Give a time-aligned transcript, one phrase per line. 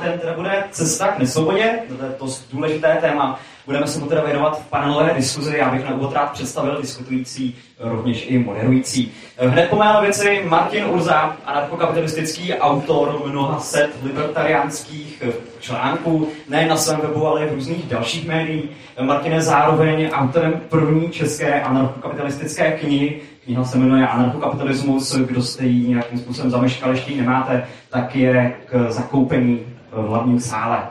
[0.00, 3.40] ten teda bude cesta k nesvobodě, to je to důležité téma.
[3.66, 5.56] Budeme se mu teda věnovat v panelové diskuzi.
[5.58, 9.12] Já bych na úvod rád představil diskutující, rovněž i moderující.
[9.38, 15.22] Hned po mé věci Martin Urza, anarchokapitalistický autor mnoha set libertariánských
[15.60, 18.70] článků, nejen na svém webu, ale i v různých dalších médiích.
[19.00, 25.88] Martin je zároveň autorem první české anarchokapitalistické knihy, Kniha se jmenuje Anarchokapitalismus, kdo jste ji
[25.88, 29.60] nějakým způsobem zameškali, ještě ji nemáte, tak je k zakoupení
[29.92, 30.88] v hlavním sále.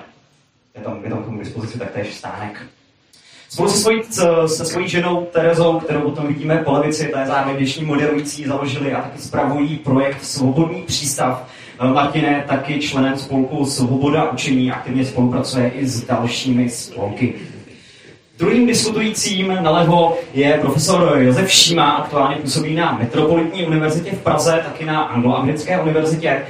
[0.76, 2.62] Je tam, je tam k tomu dispozici taktéž stánek.
[3.50, 4.02] Spolu se svojí,
[4.46, 8.94] se svojí ženou Terezou, kterou potom vidíme po levici, to je zároveň dnešní moderující, založili
[8.94, 11.48] a taky spravují projekt Svobodný přístav.
[11.94, 17.34] Martin je taky členem spolku Svoboda učení, aktivně spolupracuje i s dalšími spolky.
[18.40, 24.86] Druhým diskutujícím nalevo je profesor Josef Šíma, aktuálně působí na Metropolitní univerzitě v Praze, taky
[24.86, 26.42] na Angloamerické univerzitě.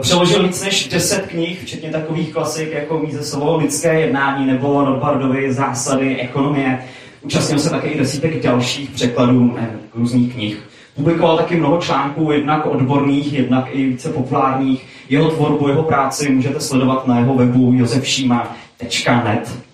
[0.00, 5.52] Přeložil víc než 10 knih, včetně takových klasik jako Míze slovo lidské jednání nebo Rothbardovy
[5.52, 6.84] zásady ekonomie.
[7.22, 10.58] Účastnil se také i desítek dalších překladů eh, různých knih.
[10.96, 14.86] Publikoval taky mnoho článků, jednak odborných, jednak i více populárních.
[15.08, 19.67] Jeho tvorbu, jeho práci můžete sledovat na jeho webu josefšíma.net.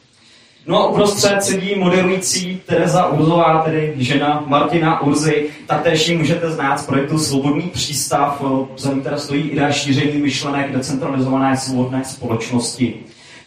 [0.66, 5.46] No a uprostřed sedí moderující Tereza Urzová, tedy žena Martina Urzy.
[5.66, 8.42] Taktéž ji můžete znát z projektu Svobodný přístav,
[8.76, 12.94] za ním teda stojí idea šíření myšlenek decentralizované svobodné společnosti.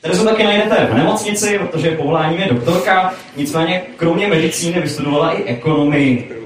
[0.02, 6.46] Terezu taky najdete v nemocnici, protože povoláním je doktorka, nicméně kromě medicíny vystudovala i ekonomii.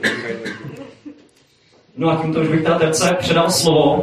[1.97, 4.01] No a tímto už bych teda Terce předal slovo,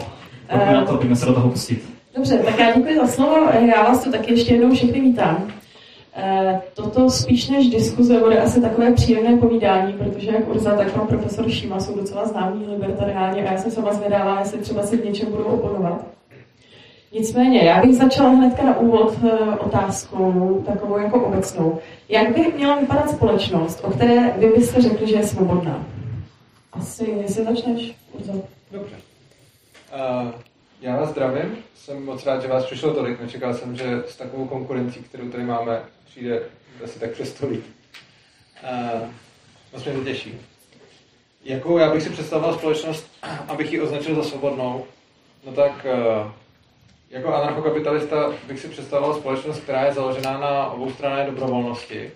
[0.51, 1.89] pojďme na to, pojďme se do toho pustit.
[2.17, 3.37] Dobře, tak já děkuji za slovo,
[3.75, 5.53] já vás tu taky ještě jednou všechny vítám.
[6.21, 11.07] Eh, toto spíš než diskuze bude asi takové příjemné povídání, protože jak Urza, tak pan
[11.07, 15.05] profesor Šíma jsou docela známí libertariáni a já jsem sama zvědává, jestli třeba si v
[15.05, 16.05] něčem budu oponovat.
[17.13, 21.79] Nicméně, já bych začala hnedka na úvod eh, otázkou takovou jako obecnou.
[22.09, 25.87] Jak by měla vypadat společnost, o které vy byste řekli, že je svobodná?
[26.73, 28.33] Asi, jestli začneš, Urza.
[28.73, 28.97] Dobře.
[30.25, 30.31] Uh,
[30.81, 33.21] já vás zdravím, jsem moc rád, že vás přišlo tolik.
[33.21, 36.43] Nečekal jsem, že s takovou konkurencí, kterou tady máme, přijde
[36.85, 37.65] asi tak přes tolik.
[38.63, 39.09] Uh,
[39.73, 40.41] moc mě to těší.
[41.45, 43.11] Jakou já bych si představoval společnost,
[43.49, 44.85] abych ji označil za svobodnou?
[45.47, 45.87] No tak
[46.25, 46.31] uh,
[47.11, 52.11] jako anarchokapitalista bych si představoval společnost, která je založená na oboustranné dobrovolnosti.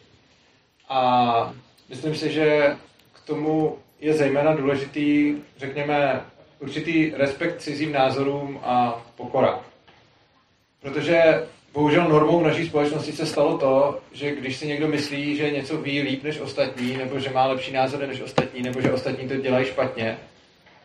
[0.88, 1.54] A
[1.88, 2.76] myslím si, že
[3.12, 6.24] k tomu je zejména důležitý, řekněme,
[6.62, 9.60] určitý respekt cizím názorům a pokora.
[10.82, 15.50] Protože bohužel normou v naší společnosti se stalo to, že když si někdo myslí, že
[15.50, 19.28] něco ví líp než ostatní, nebo že má lepší názory než ostatní, nebo že ostatní
[19.28, 20.18] to dělají špatně,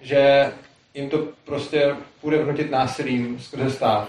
[0.02, 0.52] že
[0.94, 4.08] jim to prostě půjde vnutit násilím skrze stát.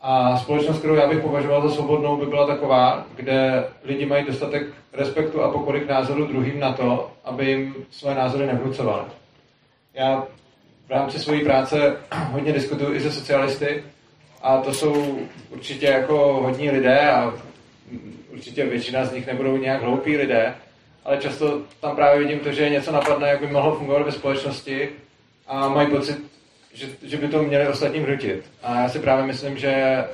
[0.00, 4.66] A společnost, kterou já bych považoval za svobodnou, by byla taková, kde lidi mají dostatek
[4.92, 9.04] respektu a pokory k názoru druhým na to, aby jim své názory nevnucovali.
[9.94, 10.26] Já
[10.86, 11.96] v rámci své práce
[12.30, 13.84] hodně diskutuju i se socialisty
[14.42, 15.18] a to jsou
[15.50, 17.34] určitě jako hodní lidé a
[18.32, 20.54] určitě většina z nich nebudou nějak hloupí lidé,
[21.04, 24.88] ale často tam právě vidím to, že něco napadne, jak by mohlo fungovat ve společnosti
[25.46, 26.18] a mají pocit,
[26.72, 28.44] že, že by to měli ostatním hnutit.
[28.62, 30.08] A já si právě myslím, že eh,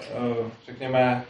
[0.66, 1.24] řekněme,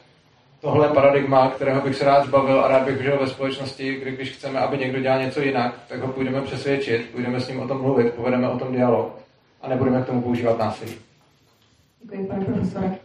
[0.61, 4.31] tohle paradigma, kterého bych se rád zbavil a rád bych žil ve společnosti, kdy když
[4.31, 7.81] chceme, aby někdo dělal něco jinak, tak ho půjdeme přesvědčit, půjdeme s ním o tom
[7.81, 9.20] mluvit, povedeme o tom dialog
[9.61, 10.95] a nebudeme k tomu používat násilí.
[12.03, 12.99] Děkuji, pane profesore.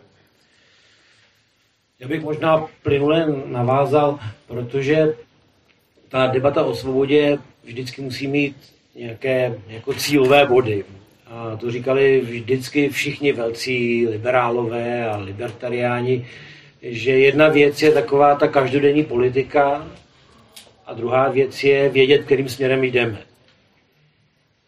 [2.00, 5.14] Já bych možná plynule navázal, protože
[6.10, 8.56] ta debata o svobodě vždycky musí mít
[8.96, 10.86] nějaké jako cílové body.
[11.28, 16.28] A to říkali vždycky všichni velcí liberálové a libertariáni,
[16.82, 19.88] že jedna věc je taková ta každodenní politika
[20.86, 23.18] a druhá věc je vědět, kterým směrem jdeme.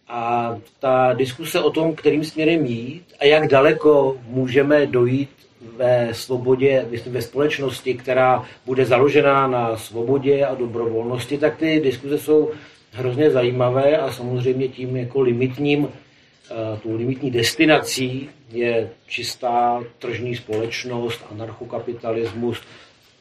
[0.10, 5.30] A ta diskuse o tom, kterým směrem jít a jak daleko můžeme dojít
[5.78, 12.52] ve svobodě, ve společnosti, která bude založená na svobodě a dobrovolnosti, tak ty diskuze jsou
[12.92, 21.26] hrozně zajímavé a samozřejmě tím jako limitním, eh, tou limitní destinací je čistá tržní společnost,
[21.32, 22.62] anarchokapitalismus,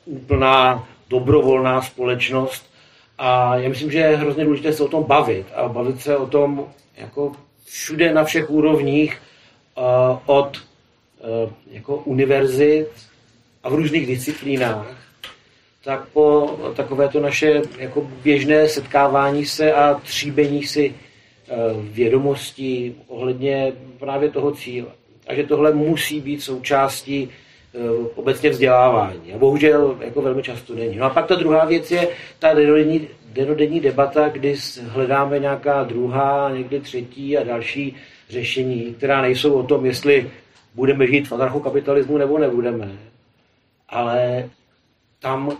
[0.04, 2.66] úplná dobrovolná společnost,
[3.18, 6.26] a já myslím, že je hrozně důležité se o tom bavit a bavit se o
[6.26, 6.66] tom
[6.96, 7.32] jako
[7.64, 9.22] všude na všech úrovních
[9.78, 12.88] uh, od uh, jako univerzit
[13.62, 14.96] a v různých disciplínách,
[15.84, 23.72] tak po takové to naše jako běžné setkávání se a tříbení si uh, vědomostí ohledně
[23.98, 24.88] právě toho cíle.
[25.26, 27.30] Takže tohle musí být součástí
[28.14, 29.34] obecně vzdělávání.
[29.34, 30.96] A bohužel jako velmi často není.
[30.96, 32.08] No a pak ta druhá věc je
[32.38, 32.54] ta
[33.32, 37.96] denodenní, debata, kdy hledáme nějaká druhá, někdy třetí a další
[38.28, 40.30] řešení, která nejsou o tom, jestli
[40.74, 42.92] budeme žít v anarchokapitalismu nebo nebudeme.
[43.88, 44.48] Ale
[45.20, 45.56] tam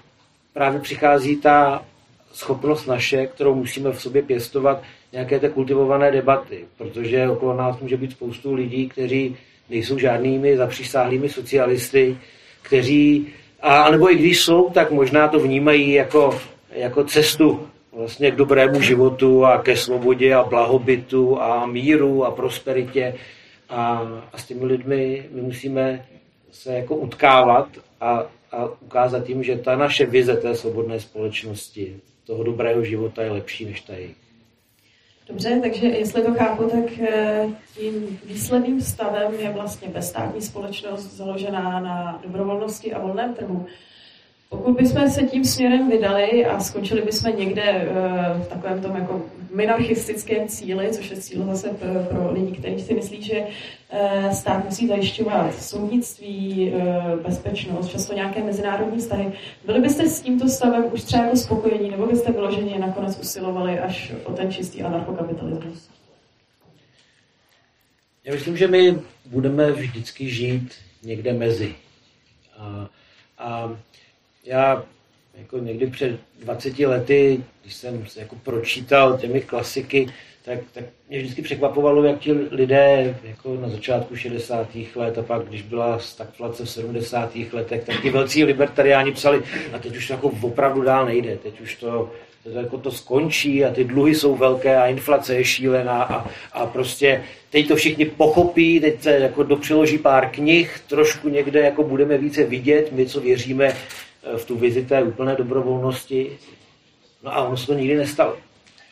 [0.53, 1.85] právě přichází ta
[2.33, 7.97] schopnost naše, kterou musíme v sobě pěstovat, nějaké té kultivované debaty, protože okolo nás může
[7.97, 9.37] být spoustu lidí, kteří
[9.71, 12.19] nejsou žádnými zapřísáhlými socialisty,
[12.62, 13.27] kteří,
[13.61, 16.41] a nebo i když jsou, tak možná to vnímají jako,
[16.76, 23.14] jako cestu vlastně k dobrému životu a ke svobodě a blahobytu a míru a prosperitě.
[23.69, 26.06] A, a s těmi lidmi my musíme
[26.50, 27.69] se jako utkávat
[28.00, 31.96] a, a ukázat jim, že ta naše vize té svobodné společnosti,
[32.26, 34.17] toho dobrého života je lepší než ta jejich.
[35.28, 41.81] Dobře, takže jestli to chápu, tak eh, tím výsledným stavem je vlastně bezstátní společnost založená
[41.81, 43.67] na dobrovolnosti a volném trhu.
[44.49, 47.89] Pokud bychom se tím směrem vydali a skončili bychom někde eh,
[48.39, 49.23] v takovém tom jako
[49.55, 51.69] minarchistickém cíli, což je cíl zase
[52.11, 53.47] pro, lidi, kteří si myslí, že
[53.91, 59.33] eh, stát musí zajišťovat soudnictví, eh, bezpečnost, často nějaké mezinárodní vztahy.
[59.65, 64.13] Byli byste s tímto stavem už třeba jako spokojení, nebo byste vyloženě nakonec usilovali až
[64.25, 65.89] o ten čistý anarchokapitalismus?
[68.25, 71.75] Já myslím, že my budeme vždycky žít někde mezi.
[72.59, 72.89] A,
[73.39, 73.77] a
[74.47, 74.85] já
[75.39, 80.09] jako někdy před 20 lety, když jsem se jako pročítal těmi klasiky,
[80.47, 84.69] tak, tak mě vždycky překvapovalo, jak ti lidé jako na začátku 60.
[84.95, 87.37] let a pak, když byla stagflace v 70.
[87.53, 91.61] letech, tak ti velcí libertariáni psali, a teď už to jako opravdu dál nejde, teď
[91.61, 92.13] už to,
[92.43, 96.67] to jako to skončí a ty dluhy jsou velké a inflace je šílená a, a
[96.67, 102.19] prostě teď to všichni pochopí, teď se jako dopřeloží pár knih, trošku někde jako budeme
[102.19, 103.77] více vidět, my, co věříme
[104.37, 106.38] v tu vizi té úplné dobrovolnosti.
[107.23, 108.37] No a ono se to nikdy nestalo.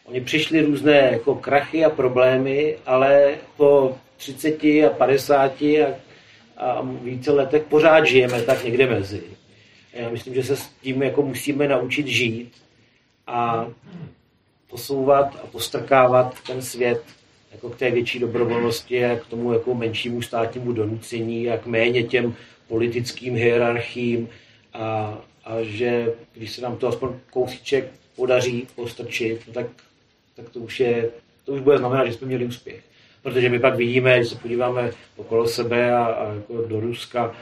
[0.04, 5.94] Oni přišli různé jako krachy a problémy, ale po 30 a 50 a,
[6.56, 9.22] a více letech pořád žijeme tak někde mezi.
[9.92, 12.52] Já myslím, že se s tím jako musíme naučit žít
[13.26, 13.68] a
[14.70, 17.02] posouvat a postrkávat ten svět
[17.52, 22.02] jako k té větší dobrovolnosti a k tomu jako menšímu státnímu donucení a k méně
[22.02, 22.34] těm
[22.68, 24.28] politickým hierarchím,
[24.74, 29.66] a, a že když se nám to aspoň kousíček podaří postrčit, no tak,
[30.36, 31.10] tak to už je,
[31.44, 32.84] to už bude znamenat, že jsme měli úspěch.
[33.22, 37.34] Protože my pak vidíme, když se podíváme okolo sebe a, a jako do Ruska,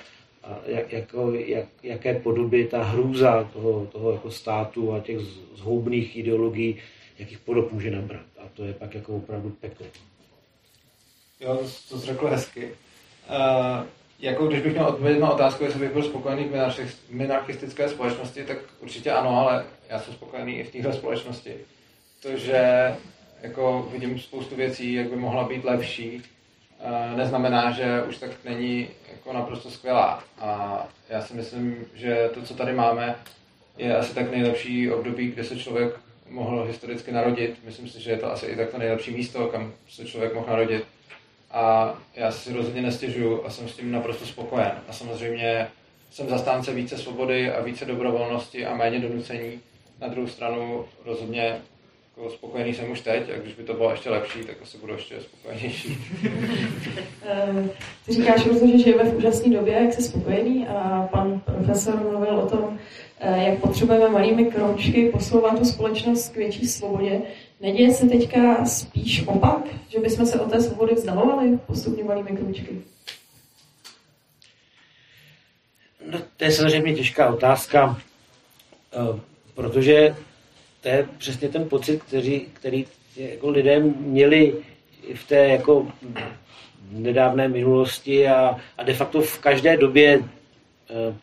[0.45, 5.21] a jak, jako, jak, jaké podoby ta hrůza toho, toho jako státu a těch
[5.55, 6.77] zhoubných ideologií,
[7.19, 8.27] jakých podob může nabrat.
[8.39, 9.87] A to je pak jako opravdu peklo.
[11.41, 12.65] Jo, to, to jsi řekl hezky.
[13.31, 13.87] Uh,
[14.23, 18.57] jako když bych měl odpovědět na otázku, jestli bych byl spokojený v minarchistické společnosti, tak
[18.81, 21.55] určitě ano, ale já jsem spokojený i v téhle společnosti.
[22.23, 22.95] To, že
[23.43, 26.23] jako vidím spoustu věcí, jak by mohla být lepší,
[26.81, 30.25] eh, neznamená, že už tak není jako naprosto skvělá.
[30.39, 33.17] A já si myslím, že to, co tady máme,
[33.77, 37.59] je asi tak nejlepší období, kde se člověk mohl historicky narodit.
[37.65, 40.47] Myslím si, že je to asi i tak to nejlepší místo, kam se člověk mohl
[40.47, 40.85] narodit
[41.53, 44.73] a já si rozhodně nestěžuju a jsem s tím naprosto spokojen.
[44.89, 45.69] A samozřejmě
[46.11, 49.61] jsem zastánce více svobody a více dobrovolnosti a méně donucení.
[50.01, 51.61] Na druhou stranu rozhodně
[52.17, 54.93] jako spokojený jsem už teď a když by to bylo ještě lepší, tak asi budu
[54.93, 55.99] ještě spokojenější.
[57.27, 57.69] Eh,
[58.07, 62.47] ty říkáš, že žijeme v úžasné době, jak jsi spokojený a pan profesor mluvil o
[62.47, 62.79] tom,
[63.21, 67.23] eh, jak potřebujeme malými kročky posouvat tu společnost k větší svobodě.
[67.63, 72.83] Neděje se teďka spíš opak, že bychom se o té svobody vzdalovali postupně malými kručky?
[76.11, 78.01] No, to je samozřejmě těžká otázka,
[78.93, 79.21] eh,
[79.55, 80.17] protože
[80.81, 84.55] to je přesně ten pocit, který, který jako lidé měli
[85.15, 85.93] v té jako
[86.91, 90.23] nedávné minulosti a, a de facto v každé době
[90.91, 91.15] eh,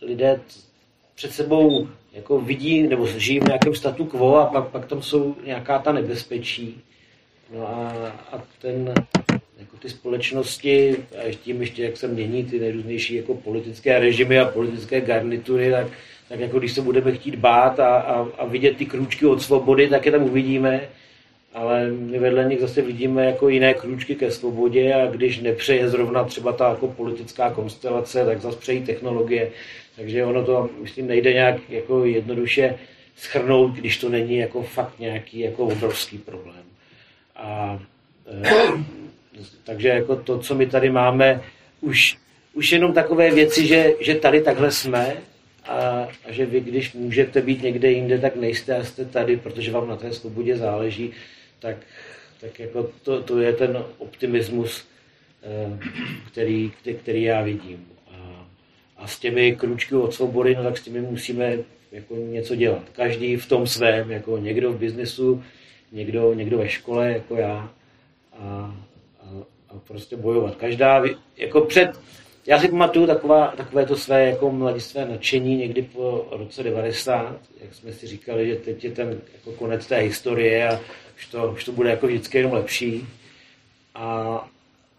[0.00, 0.40] lidé
[1.14, 5.36] před sebou jako vidí nebo žijí v nějakém statu quo a pak, pak tam jsou
[5.44, 6.80] nějaká ta nebezpečí.
[7.54, 7.92] No a,
[8.32, 8.94] a ten,
[9.58, 14.44] jako ty společnosti, a tím ještě jak se mění ty nejrůznější jako politické režimy a
[14.44, 15.86] politické garnitury, tak,
[16.28, 19.88] tak jako když se budeme chtít bát a, a, a vidět ty krůčky od svobody,
[19.88, 20.80] tak je tam uvidíme.
[21.54, 26.24] Ale my vedle nich zase vidíme jako jiné krůčky ke svobodě a když nepřeje zrovna
[26.24, 29.50] třeba ta jako politická konstelace, tak zase přejí technologie.
[29.96, 32.78] Takže ono to, myslím, nejde nějak jako jednoduše
[33.16, 36.64] schrnout, když to není jako fakt nějaký jako obrovský problém.
[37.36, 37.80] A,
[38.44, 38.52] e,
[39.64, 41.40] takže jako to, co my tady máme,
[41.80, 42.18] už
[42.54, 45.16] už jenom takové věci, že, že tady takhle jsme
[45.64, 49.72] a, a že vy, když můžete být někde jinde, tak nejste a jste tady, protože
[49.72, 51.12] vám na té svobodě záleží,
[51.58, 51.76] tak,
[52.40, 54.88] tak jako to, to je ten optimismus,
[55.42, 55.78] eh,
[56.26, 56.72] který,
[57.02, 57.86] který já vidím.
[59.04, 61.58] A, s těmi kručky od svobody, no tak s těmi musíme
[61.92, 62.82] jako něco dělat.
[62.92, 65.42] Každý v tom svém, jako někdo v biznesu,
[65.92, 67.72] někdo, někdo ve škole, jako já.
[68.32, 68.76] A,
[69.20, 70.56] a, a prostě bojovat.
[70.56, 71.04] Každá,
[71.36, 72.00] jako před,
[72.46, 77.74] já si pamatuju taková, takové to své jako mladistvé nadšení někdy po roce 90, jak
[77.74, 80.80] jsme si říkali, že teď je ten jako konec té historie a
[81.16, 83.06] už to, už to bude jako vždycky jenom lepší.
[83.94, 84.48] A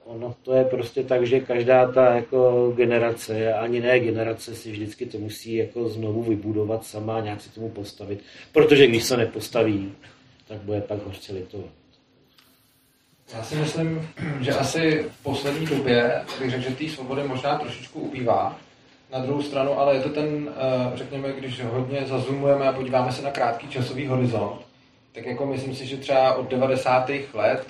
[0.05, 5.05] ono to je prostě tak, že každá ta jako generace, ani ne generace, si vždycky
[5.05, 8.23] to musí jako znovu vybudovat sama, nějak si tomu postavit.
[8.51, 9.93] Protože když se nepostaví,
[10.47, 11.69] tak bude pak hořce litovat.
[13.33, 14.09] Já si myslím,
[14.41, 18.59] že asi v poslední době bych řekl, že té svobody možná trošičku ubývá.
[19.11, 23.21] Na druhou stranu, ale je to ten, eh, řekněme, když hodně zazumujeme a podíváme se
[23.21, 24.61] na krátký časový horizont,
[25.11, 27.29] tak jako myslím si, že třeba od 90.
[27.33, 27.67] let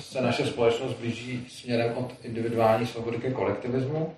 [0.00, 4.12] se naše společnost blíží směrem od individuální svobody ke kolektivismu.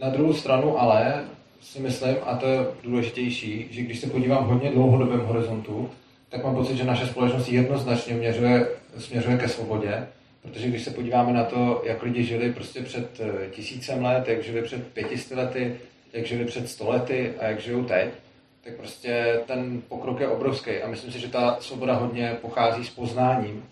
[0.00, 1.24] Na druhou stranu ale
[1.60, 5.90] si myslím, a to je důležitější, že když se podívám hodně dlouhodobém horizontu,
[6.28, 10.06] tak mám pocit, že naše společnost jednoznačně měřuje, směřuje ke svobodě,
[10.42, 14.42] protože když se podíváme na to, jak lidi žili prostě před eh, tisícem let, jak
[14.42, 15.76] žili před pětisty lety,
[16.12, 18.08] jak žili před sto lety a jak žijou teď,
[18.64, 20.70] tak prostě ten pokrok je obrovský.
[20.70, 23.64] A myslím si, že ta svoboda hodně pochází s poznáním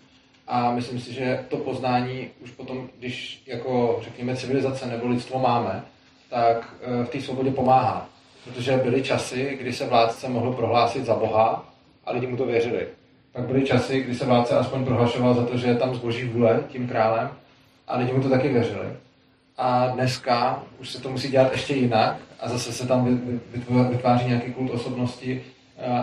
[0.49, 5.85] a myslím si, že to poznání už potom, když jako řekněme civilizace nebo lidstvo máme,
[6.31, 8.09] tak eh, v té svobodě pomáhá.
[8.45, 11.73] Protože byly časy, kdy se vládce mohl prohlásit za Boha
[12.05, 12.87] a lidi mu to věřili.
[13.33, 16.65] Pak byly časy, kdy se vládce aspoň prohlašoval za to, že je tam zboží vůle
[16.69, 17.31] tím králem
[17.89, 18.87] a lidi mu to taky věřili.
[19.59, 23.21] A dneska už se to musí dělat ještě jinak a zase se tam
[23.91, 25.45] vytváří nějaký kult osobnosti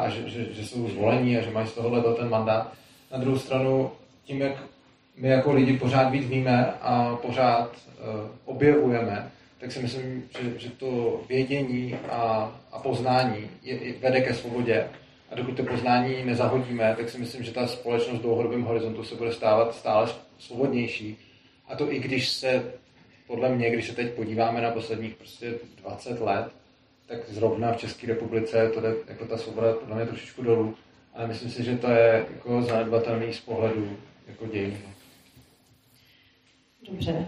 [0.02, 2.74] a že, že, že jsou zvolení a že mají z tohohle ten mandát.
[3.12, 3.92] Na druhou stranu,
[4.30, 4.64] tím, jak
[5.18, 10.70] my jako lidi pořád víc víme a pořád uh, objevujeme, tak si myslím, že, že
[10.70, 14.88] to vědění a, a poznání je, je, vede ke svobodě
[15.32, 19.16] a dokud to poznání nezahodíme, tak si myslím, že ta společnost v dlouhodobém horizontu se
[19.16, 20.10] bude stávat stále
[20.40, 21.18] svobodnější.
[21.68, 22.64] A to i když se,
[23.28, 26.52] podle mě, když se teď podíváme na posledních prostě 20 let,
[27.08, 30.76] tak zrovna v České republice to jde jako ta svoboda podle mě trošičku dolů.
[31.14, 33.98] Ale myslím si, že to je jako zanedbatelný z pohledu
[34.30, 34.78] jako dějin.
[36.90, 37.28] Dobře.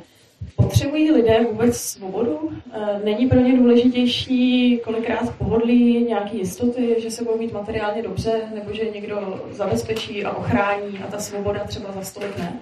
[0.55, 2.51] Potřebují lidé vůbec svobodu?
[2.73, 8.41] Eh, není pro ně důležitější kolikrát pohodlí, nějaké jistoty, že se budou mít materiálně dobře,
[8.55, 12.59] nebo že někdo zabezpečí a ochrání a ta svoboda třeba za stolik ne?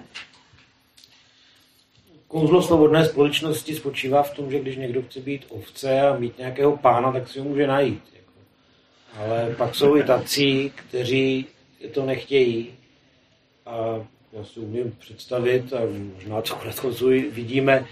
[2.28, 6.76] Kouzlo svobodné společnosti spočívá v tom, že když někdo chce být ovce a mít nějakého
[6.76, 8.02] pána, tak si ho může najít.
[8.14, 8.32] Jako.
[9.16, 11.46] Ale pak jsou i tací, kteří
[11.94, 12.70] to nechtějí
[13.66, 15.80] a já si umím představit, a
[16.14, 17.86] možná to konec konců vidíme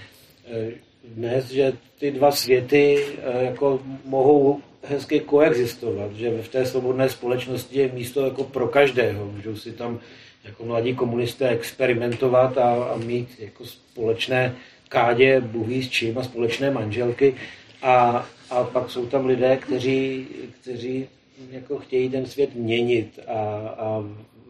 [0.46, 0.70] eh,
[1.04, 7.78] dnes, že ty dva světy eh, jako mohou hezky koexistovat, že v té svobodné společnosti
[7.78, 9.26] je místo jako pro každého.
[9.26, 10.00] Můžou si tam
[10.44, 14.54] jako mladí komunisté experimentovat a, a mít jako společné
[14.88, 17.34] kádě, buhý s čím a společné manželky.
[17.82, 20.26] A, a pak jsou tam lidé, kteří,
[20.60, 21.08] kteří
[21.50, 23.38] jako chtějí ten svět měnit a,
[23.78, 24.04] a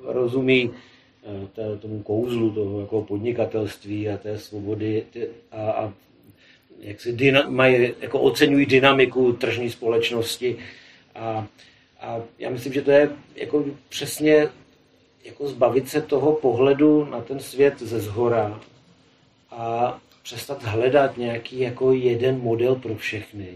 [0.05, 0.71] rozumí
[1.53, 5.05] té, tomu kouzlu toho jako podnikatelství a té svobody
[5.51, 5.93] a, a
[6.81, 10.59] jak si dyna, mají, jako oceňují dynamiku tržní společnosti.
[11.15, 11.47] A,
[12.01, 14.49] a já myslím, že to je jako přesně
[15.25, 18.61] jako zbavit se toho pohledu na ten svět ze zhora
[19.51, 23.49] a přestat hledat nějaký jako jeden model pro všechny,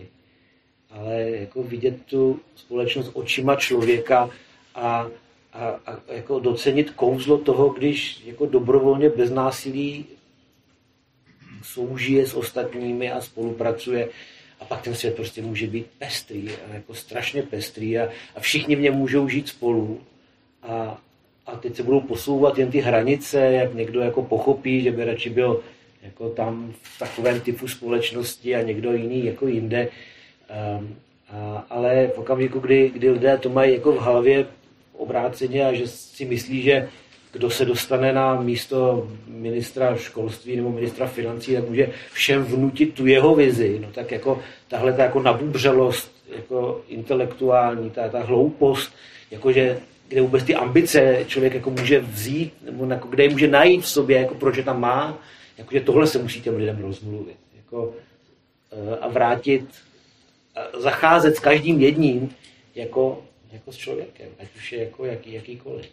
[0.90, 4.30] ale jako vidět tu společnost očima člověka
[4.74, 5.06] a
[5.52, 10.06] a, a jako docenit kouzlo toho, když jako dobrovolně bez násilí
[11.62, 14.08] soužije s ostatními a spolupracuje.
[14.60, 18.76] A pak ten svět prostě může být pestrý, a jako strašně pestrý a, a všichni
[18.76, 20.00] v něm můžou žít spolu.
[20.62, 21.00] A,
[21.46, 25.30] a teď se budou posouvat jen ty hranice, jak někdo jako pochopí, že by radši
[25.30, 25.62] byl
[26.02, 29.88] jako tam v takovém typu společnosti a někdo jiný jako jinde.
[30.78, 30.96] Um,
[31.28, 34.46] a, ale v okamžiku, kdy, kdy lidé to mají jako v hlavě
[35.02, 36.88] obráceně a že si myslí, že
[37.32, 43.06] kdo se dostane na místo ministra školství nebo ministra financí, tak může všem vnutit tu
[43.06, 43.78] jeho vizi.
[43.82, 48.92] No tak jako tahle ta jako nabubřelost jako intelektuální, ta, ta hloupost,
[49.30, 53.80] jakože kde vůbec ty ambice člověk jako může vzít, nebo jako kde je může najít
[53.80, 55.18] v sobě, jako proč je tam má,
[55.58, 57.36] jakože tohle se musí těm lidem rozmluvit.
[57.56, 57.94] Jako,
[58.72, 59.64] eh, a vrátit,
[60.56, 62.30] a zacházet s každým jedním
[62.74, 65.86] jako, jako s člověkem, ať už je jako jaký, jakýkoliv.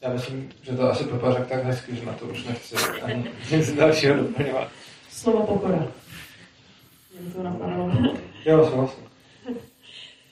[0.00, 3.30] Já myslím, že to asi Pepa řekl tak hezky, že na to už nechci ani
[3.50, 4.68] nic dalšího doplňovat.
[5.10, 5.88] Slovo pokora.
[7.20, 7.92] Mě to napadlo.
[8.44, 9.07] Jo, souhlasím.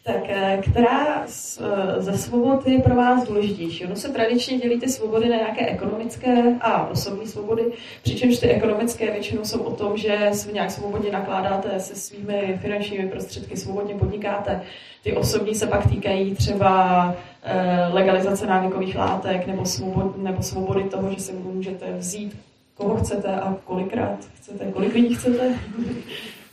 [0.06, 3.84] Tak eh, která eh, ze svobod je pro vás důležitější?
[3.84, 7.62] Ono se tradičně dělí ty svobody na nějaké ekonomické a osobní svobody,
[8.02, 13.08] přičemž ty ekonomické většinou jsou o tom, že se nějak svobodně nakládáte se svými finančními
[13.08, 14.62] prostředky, svobodně podnikáte.
[15.02, 21.10] Ty osobní se pak týkají třeba eh, legalizace návykových látek nebo, svobod, nebo svobody toho,
[21.10, 22.36] že se můžete vzít
[22.74, 25.54] koho chcete a kolikrát chcete, kolik lidí chcete.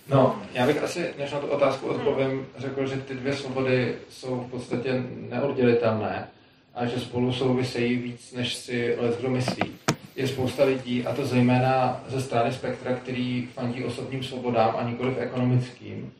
[0.10, 4.36] No, já bych asi, než na tu otázku odpovím, řekl, že ty dvě svobody jsou
[4.36, 6.27] v podstatě neoddělitelné
[6.75, 9.74] a že spolu souvisejí víc, než si kdo myslí.
[10.15, 15.17] Je spousta lidí, a to zejména ze strany spektra, který fandí osobním svobodám a nikoliv
[15.17, 16.13] ekonomickým.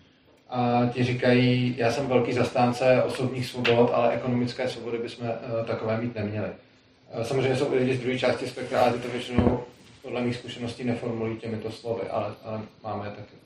[0.50, 6.02] A ti říkají, já jsem velký zastánce osobních svobod, ale ekonomické svobody bychom uh, takové
[6.02, 6.48] mít neměli.
[6.48, 9.63] Uh, samozřejmě jsou i lidi z druhé části spektra, ale ty to většinou
[10.02, 13.43] podle mých zkušeností neformulují těmito slovy, ale, ale máme je taky.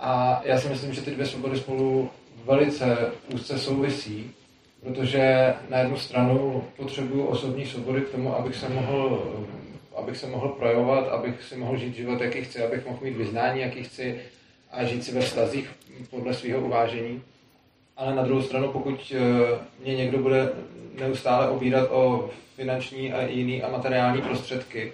[0.00, 2.10] A já si myslím, že ty dvě svobody spolu
[2.44, 4.30] velice úzce souvisí,
[4.80, 9.32] protože na jednu stranu potřebuju osobní svobody k tomu, abych se mohl,
[9.96, 13.60] abych se mohl projevovat, abych si mohl žít život, jaký chci, abych mohl mít vyznání,
[13.60, 14.20] jaký chci
[14.70, 15.70] a žít si ve vztazích
[16.10, 17.22] podle svého uvážení.
[17.96, 20.52] Ale na druhou stranu, pokud eh, mě někdo bude
[21.00, 24.92] neustále obírat o finanční a jiný a materiální prostředky,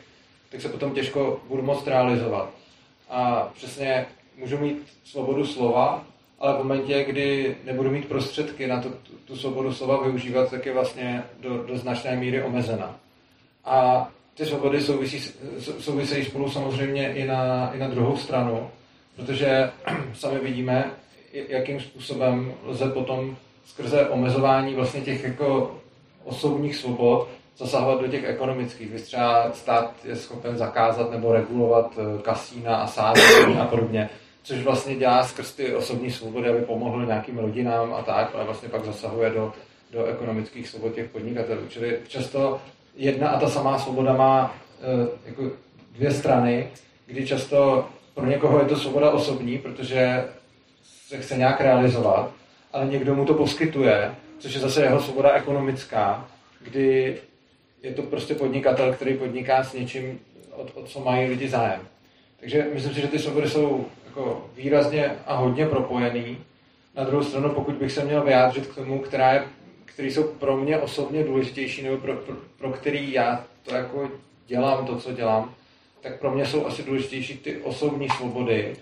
[0.51, 2.51] tak se potom těžko budu moct realizovat.
[3.09, 6.05] A přesně můžu mít svobodu slova,
[6.39, 10.67] ale v momentě, kdy nebudu mít prostředky na to, tu, tu svobodu slova využívat, tak
[10.67, 12.97] je vlastně do, do značné míry omezena.
[13.65, 18.71] A ty svobody souvisí, souvisejí spolu samozřejmě i na, i na druhou stranu,
[19.17, 19.71] protože
[20.15, 20.91] sami vidíme,
[21.33, 25.79] jakým způsobem lze potom skrze omezování vlastně těch jako
[26.25, 28.91] osobních svobod zasahovat do těch ekonomických.
[28.91, 34.11] Vy třeba stát je schopen zakázat nebo regulovat eh, kasína a sázení a podobně
[34.47, 38.69] což vlastně dělá skrz ty osobní svobody, aby pomohl nějakým rodinám a tak, ale vlastně
[38.69, 39.53] pak zasahuje do,
[39.93, 41.61] do ekonomických svobod těch podnikatelů.
[41.69, 42.61] Čili často
[42.97, 45.51] jedna a ta samá svoboda má e, jako
[45.93, 46.69] dvě strany,
[47.07, 50.25] kdy často pro někoho je to svoboda osobní, protože
[50.83, 52.33] se chce nějak realizovat,
[52.73, 56.29] ale někdo mu to poskytuje, což je zase jeho svoboda ekonomická,
[56.61, 57.19] kdy
[57.83, 60.21] je to prostě podnikatel, který podniká s něčím,
[60.53, 61.81] o, o co mají lidi zájem.
[62.41, 66.39] Takže myslím si, že ty svobody jsou jako výrazně a hodně propojený.
[66.95, 69.45] Na druhou stranu, pokud bych se měl vyjádřit k tomu, která je,
[69.85, 74.11] který jsou pro mě osobně důležitější, nebo pro, pro, pro který já to jako
[74.47, 75.55] dělám, to, co dělám,
[76.01, 78.77] tak pro mě jsou asi důležitější ty osobní svobody,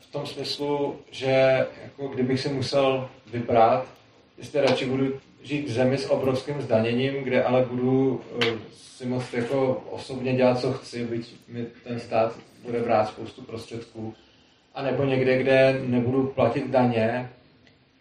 [0.00, 3.86] v tom smyslu, že jako kdybych si musel vybrat,
[4.38, 9.34] jestli radši budu žít v zemi s obrovským zdaněním, kde ale budu uh, si moct
[9.34, 14.14] jako osobně dělat, co chci, byť mi ten stát bude brát spoustu prostředků,
[14.74, 17.30] a nebo někde, kde nebudu platit daně,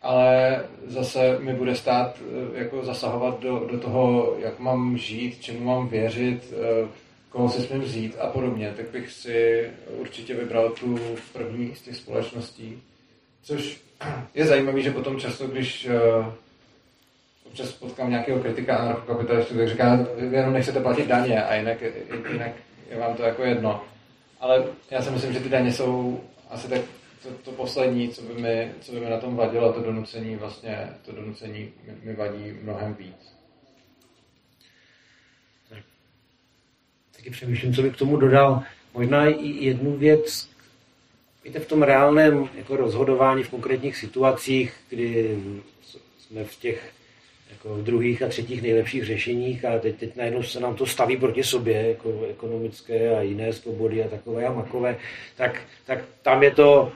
[0.01, 5.65] ale zase mi bude stát eh, jako zasahovat do, do toho, jak mám žít, čemu
[5.65, 6.88] mám věřit, eh,
[7.31, 10.99] koho si smím vzít a podobně, tak bych si určitě vybral tu
[11.34, 12.81] první z těch společností.
[13.43, 13.81] Což
[14.34, 16.25] je zajímavé, že potom často, když uh,
[17.47, 19.99] občas potkám nějakého kritika anarchokapitalistu, tak říká,
[20.31, 21.77] jenom nechcete platit daně a jinak,
[22.31, 22.51] jinak
[22.91, 23.84] je vám to jako jedno.
[24.39, 26.19] Ale já si myslím, že ty daně jsou
[26.51, 26.81] asi tak
[27.23, 30.89] to, to poslední, co by, mi, co by mi na tom vadilo, to donucení vlastně,
[31.05, 33.35] to donucení mi, mi vadí mnohem víc.
[35.69, 35.79] Tak.
[37.15, 38.63] Taky přemýšlím, co bych k tomu dodal.
[38.93, 40.49] Možná i jednu věc,
[41.43, 45.39] víte, v tom reálném jako rozhodování v konkrétních situacích, kdy
[46.19, 46.93] jsme v těch
[47.51, 51.17] jako v druhých a třetích nejlepších řešeních a teď, teď najednou se nám to staví
[51.17, 54.97] proti sobě, jako ekonomické a jiné svobody a takové a makové,
[55.37, 56.91] tak, tak tam je to,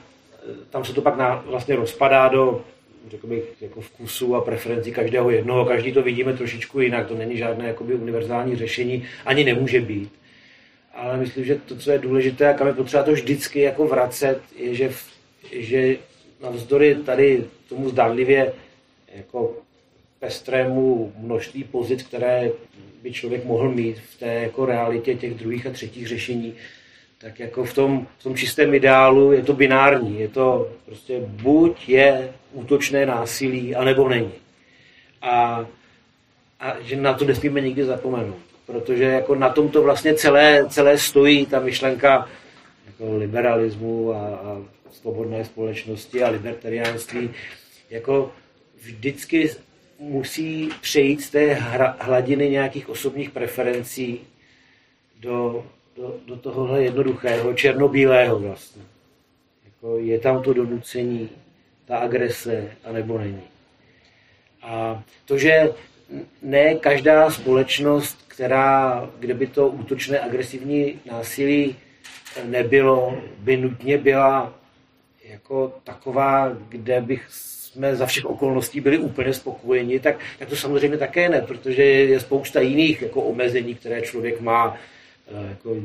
[0.70, 2.62] tam se to pak na, vlastně rozpadá do
[3.10, 5.66] řekl bych, jako vkusu a preferencí každého jednoho.
[5.66, 10.12] Každý to vidíme trošičku jinak, to není žádné jakoby univerzální řešení, ani nemůže být.
[10.94, 14.40] Ale myslím, že to, co je důležité a kam je potřeba to vždycky jako vracet,
[14.56, 14.92] je, že,
[15.52, 15.98] že
[16.44, 18.54] navzdory tady tomu zdánlivě
[19.16, 19.56] jako
[20.26, 22.50] pestrému množství pozic, které
[23.02, 26.54] by člověk mohl mít v té jako realitě těch druhých a třetích řešení,
[27.18, 30.20] tak jako v tom, v tom čistém ideálu je to binární.
[30.20, 34.32] Je to prostě buď je útočné násilí, anebo není.
[35.22, 35.66] A,
[36.60, 38.42] a že na to nesmíme nikdy zapomenout.
[38.66, 42.30] Protože jako na tom to vlastně celé, celé stojí, ta myšlenka
[42.88, 44.62] jako liberalismu a, a
[44.92, 47.30] svobodné společnosti a libertariánství,
[47.90, 48.32] jako
[48.82, 49.50] vždycky
[50.00, 51.54] musí přejít z té
[52.00, 54.20] hladiny nějakých osobních preferencí
[55.20, 55.66] do,
[55.98, 58.82] do, do tohohle jednoduchého, černobílého vlastně.
[59.66, 61.30] Jako je tam to donucení,
[61.86, 63.42] ta agrese, anebo není.
[64.62, 65.70] A to, že
[66.42, 71.76] ne každá společnost, která, kde by to útočné agresivní násilí
[72.44, 74.54] nebylo, by nutně byla
[75.24, 77.26] jako taková, kde bych
[77.76, 82.20] jsme za všech okolností byli úplně spokojeni, tak, tak to samozřejmě také ne, protože je
[82.20, 84.78] spousta jiných jako omezení, které člověk má,
[85.28, 85.76] eh, jako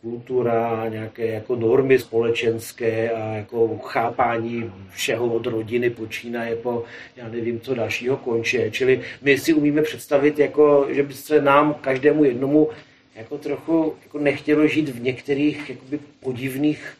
[0.00, 6.84] kultura, nějaké jako normy společenské a jako chápání všeho od rodiny počínaje po,
[7.16, 8.70] já nevím, co dalšího konče.
[8.70, 12.68] Čili my si umíme představit, jako, že by se nám každému jednomu
[13.16, 16.96] jako trochu jako nechtělo žít v některých jakoby podivných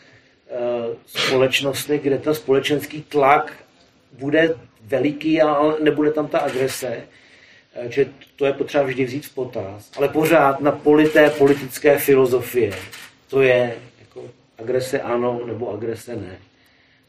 [0.50, 3.61] uh, společnostech, kde ten společenský tlak
[4.18, 7.02] bude veliký, ale nebude tam ta agrese.
[7.74, 9.90] Eh, že to je potřeba vždy vzít v potaz.
[9.96, 12.72] Ale pořád na polité politické filozofie
[13.32, 16.38] to je jako agrese ano nebo agrese ne.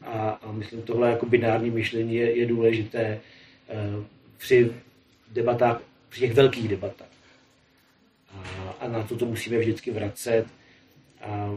[0.02, 3.20] A, a myslím, tohle jako binární myšlení je, je důležité
[3.68, 4.04] uh,
[4.38, 4.72] při
[5.32, 7.08] debatách, při těch velkých debatách.
[8.34, 10.46] A, a na to to musíme vždycky vracet.
[11.20, 11.56] A,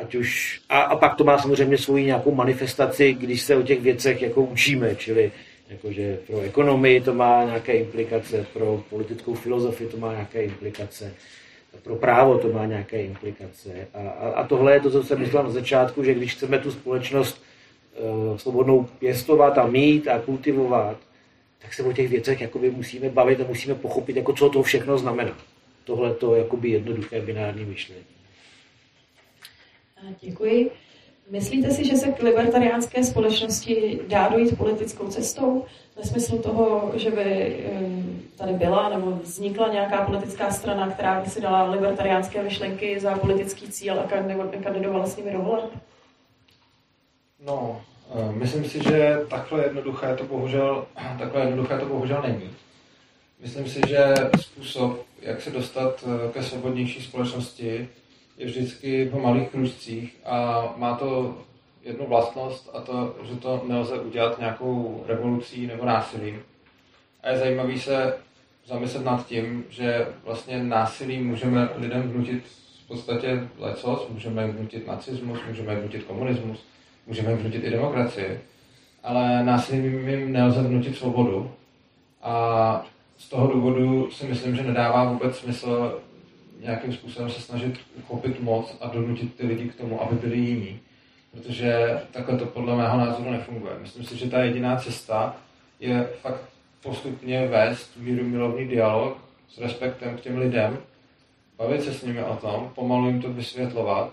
[0.00, 3.80] ať už, a, a pak to má samozřejmě svoji nějakou manifestaci, když se o těch
[3.80, 5.32] věcech jako učíme, čili
[5.68, 11.14] jakože pro ekonomii to má nějaké implikace, pro politickou filozofii to má nějaké implikace,
[11.82, 13.88] pro právo to má nějaké implikace.
[13.94, 16.72] A, a, a tohle je to, co jsem myslel na začátku, že když chceme tu
[16.72, 17.42] společnost
[18.30, 20.96] uh, svobodnou pěstovat a mít a kultivovat,
[21.58, 24.98] tak se o těch věcech jakoby musíme bavit a musíme pochopit, jako co to všechno
[24.98, 25.38] znamená.
[25.84, 28.17] Tohle to jednoduché binární myšlení.
[30.20, 30.70] Děkuji.
[31.30, 35.64] Myslíte si, že se k libertariánské společnosti dá dojít politickou cestou?
[35.96, 37.56] Ve smyslu toho, že by
[38.38, 43.68] tady byla nebo vznikla nějaká politická strana, která by si dala libertariánské myšlenky za politický
[43.68, 44.06] cíl a
[44.62, 45.70] kandidovala s nimi do voleb?
[47.46, 47.80] No,
[48.14, 50.86] eh, myslím si, že takhle jednoduché to bohužel,
[51.18, 52.50] takhle jednoduché to bohužel není.
[53.40, 57.88] Myslím si, že způsob, jak se dostat eh, ke svobodnější společnosti,
[58.38, 61.38] je vždycky po malých kružcích a má to
[61.82, 66.42] jednu vlastnost a to, že to nelze udělat nějakou revolucí nebo násilím.
[67.22, 68.16] A je zajímavý se
[68.66, 72.44] zamyslet nad tím, že vlastně násilím můžeme lidem vnutit
[72.84, 76.64] v podstatě lecos, můžeme vnutit nacismus, můžeme vnutit komunismus,
[77.06, 78.40] můžeme vnutit i demokracii,
[79.02, 81.50] ale násilím jim nelze vnutit svobodu.
[82.22, 82.86] A
[83.18, 86.00] z toho důvodu si myslím, že nedává vůbec smysl
[86.62, 90.80] nějakým způsobem se snažit uchopit moc a donutit ty lidi k tomu, aby byli jiní.
[91.30, 93.72] Protože takhle to podle mého názoru nefunguje.
[93.80, 95.36] Myslím si, že ta jediná cesta
[95.80, 96.40] je fakt
[96.82, 99.18] postupně vést míru milovný dialog
[99.48, 100.78] s respektem k těm lidem,
[101.56, 104.12] bavit se s nimi o tom, pomalu jim to vysvětlovat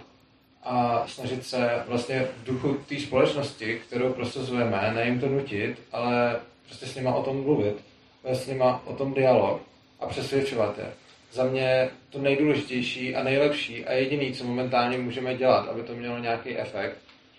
[0.64, 6.40] a snažit se vlastně v duchu té společnosti, kterou prosazujeme, ne jim to nutit, ale
[6.66, 7.76] prostě s nima o tom mluvit,
[8.24, 9.62] vést s nima o tom dialog
[10.00, 11.05] a přesvědčovat je
[11.36, 16.19] za mě to nejdůležitější a nejlepší a jediný, co momentálně můžeme dělat, aby to mělo
[16.19, 16.98] nějaký efekt,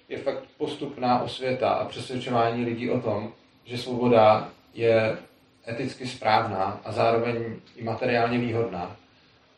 [0.09, 3.33] je fakt postupná osvěta a přesvědčování lidí o tom,
[3.65, 5.17] že svoboda je
[5.69, 8.97] eticky správná a zároveň i materiálně výhodná.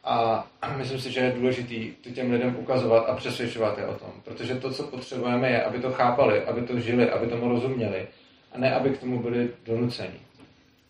[0.04, 0.46] A
[0.76, 4.10] myslím si, že je důležitý to těm lidem ukazovat a přesvědčovat je o tom.
[4.24, 8.06] Protože to, co potřebujeme, je, aby to chápali, aby to žili, aby tomu rozuměli
[8.52, 10.27] a ne, aby k tomu byli donuceni.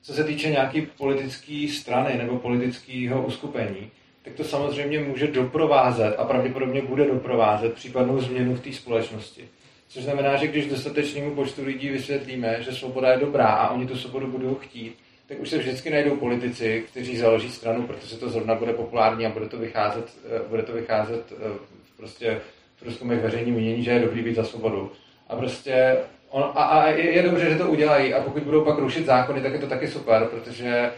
[0.03, 3.91] Co se týče nějaké politické strany nebo politického uskupení,
[4.23, 9.49] tak to samozřejmě může doprovázet a pravděpodobně bude doprovázet případnou změnu v té společnosti.
[9.89, 13.97] Což znamená, že když dostatečnému počtu lidí vysvětlíme, že svoboda je dobrá a oni tu
[13.97, 18.55] svobodu budou chtít, tak už se vždycky najdou politici, kteří založí stranu, protože to zrovna
[18.55, 21.59] bude populární a bude to vycházet, eh, bude to vycházet eh,
[21.97, 22.41] prostě
[22.77, 24.93] v průzkumech veřejní mínění, že je dobrý být za svobodu.
[25.29, 25.97] A prostě
[26.31, 29.53] On, a, a je, dobře, že to udělají a pokud budou pak rušit zákony, tak
[29.53, 30.91] je to taky super, protože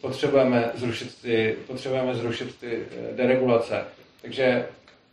[0.00, 3.84] potřebujeme zrušit ty, potřebujeme zrušit ty eh, deregulace.
[4.22, 4.66] Takže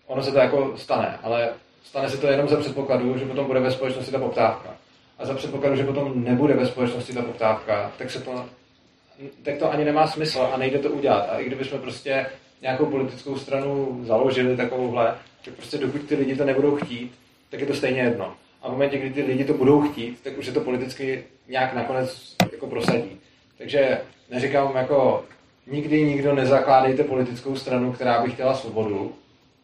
[0.07, 1.49] ono se to jako stane, ale
[1.83, 4.75] stane se to jenom za předpokladu, že potom bude ve společnosti ta poptávka.
[5.19, 8.45] A za předpokladu, že potom nebude ve společnosti ta poptávka, tak se to,
[9.43, 11.29] tak to ani nemá smysl a nejde to udělat.
[11.29, 12.25] A i kdybychom prostě
[12.61, 17.11] nějakou politickou stranu založili takovouhle, tak prostě dokud ty lidi to nebudou chtít,
[17.49, 18.35] tak je to stejně jedno.
[18.61, 21.73] A v momentě, kdy ty lidi to budou chtít, tak už se to politicky nějak
[21.73, 23.19] nakonec jako prosadí.
[23.57, 25.25] Takže neříkám jako
[25.67, 29.15] nikdy nikdo nezakládejte politickou stranu, která by chtěla svobodu,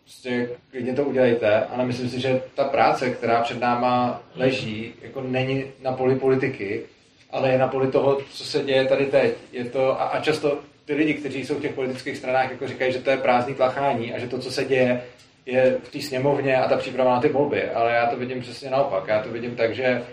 [0.03, 5.21] prostě klidně to udělejte, ale myslím si, že ta práce, která před náma leží, jako
[5.21, 6.83] není na poli politiky,
[7.31, 9.33] ale je na poli toho, co se děje tady teď.
[9.51, 12.93] Je to, a, a často ty lidi, kteří jsou v těch politických stranách, jako říkají,
[12.93, 15.03] že to je prázdný tlachání a že to, co se děje,
[15.47, 17.69] je v té sněmovně a ta příprava na ty volby.
[17.69, 19.07] Ale já to vidím přesně naopak.
[19.07, 20.03] Já to vidím tak, že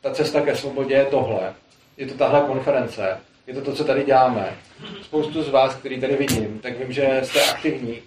[0.00, 1.54] ta cesta ke svobodě je tohle.
[1.96, 3.20] Je to tahle konference.
[3.46, 4.56] Je to to, co tady děláme.
[5.02, 7.98] Spoustu z vás, který tady vidím, tak vím, že jste aktivní.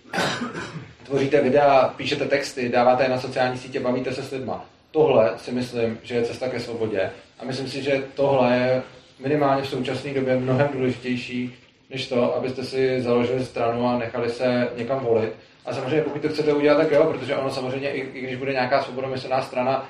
[1.03, 4.65] Tvoříte videa, píšete texty, dáváte je na sociální sítě, bavíte se s lidma.
[4.91, 7.12] Tohle si myslím, že je cesta ke svobodě.
[7.39, 8.84] A myslím si, že tohle je
[9.19, 11.55] minimálně v současné době mnohem důležitější,
[11.91, 15.34] než to, abyste si založili stranu a nechali se někam volit.
[15.65, 18.54] A samozřejmě, pokud to chcete udělat, tak jo, protože ono samozřejmě, i, i když bude
[18.54, 19.89] nějaká svobodomyslná strana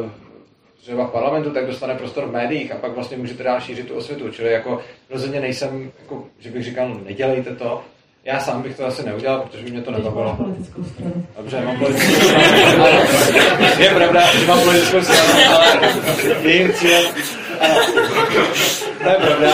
[0.00, 0.10] uh,
[0.82, 3.94] třeba v parlamentu, tak dostane prostor v médiích a pak vlastně můžete dál šířit tu
[3.94, 4.30] osvětu.
[4.30, 7.82] Čili jako rozhodně nejsem, jako, že bych říkal, no, nedělejte to,
[8.24, 10.36] já sám bych to asi neudělal, protože by mě to nebavilo.
[10.36, 11.26] politickou stranu.
[11.36, 12.98] Dobře, mám politickou stranu.
[13.78, 15.78] je pravda, že mám politickou stranu, ale
[16.42, 17.04] jejím cílem...
[19.02, 19.50] To je pravda.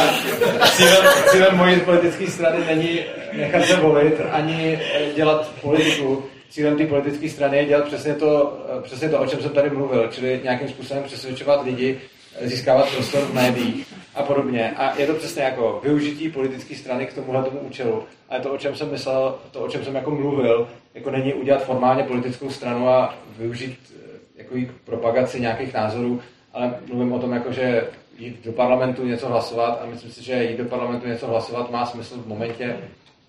[0.72, 3.00] Cílem, cílem mojí politické strany není
[3.32, 4.80] nechat se volit, ani
[5.14, 6.24] dělat politiku.
[6.50, 10.08] Cílem té politické strany je dělat přesně to, přesně to, o čem jsem tady mluvil,
[10.10, 12.00] čili nějakým způsobem přesvědčovat lidi,
[12.40, 14.74] získávat prostor v médiích a podobně.
[14.76, 18.02] A je to přesně jako využití politické strany k tomuhle tomu účelu.
[18.28, 21.64] Ale to, o čem jsem myslel, to, o čem jsem jako mluvil, jako není udělat
[21.64, 26.20] formálně politickou stranu a využít eh, jako propagaci nějakých názorů,
[26.52, 27.84] ale mluvím o tom, jako, že
[28.18, 31.86] jít do parlamentu něco hlasovat a myslím si, že jít do parlamentu něco hlasovat má
[31.86, 32.76] smysl v momentě,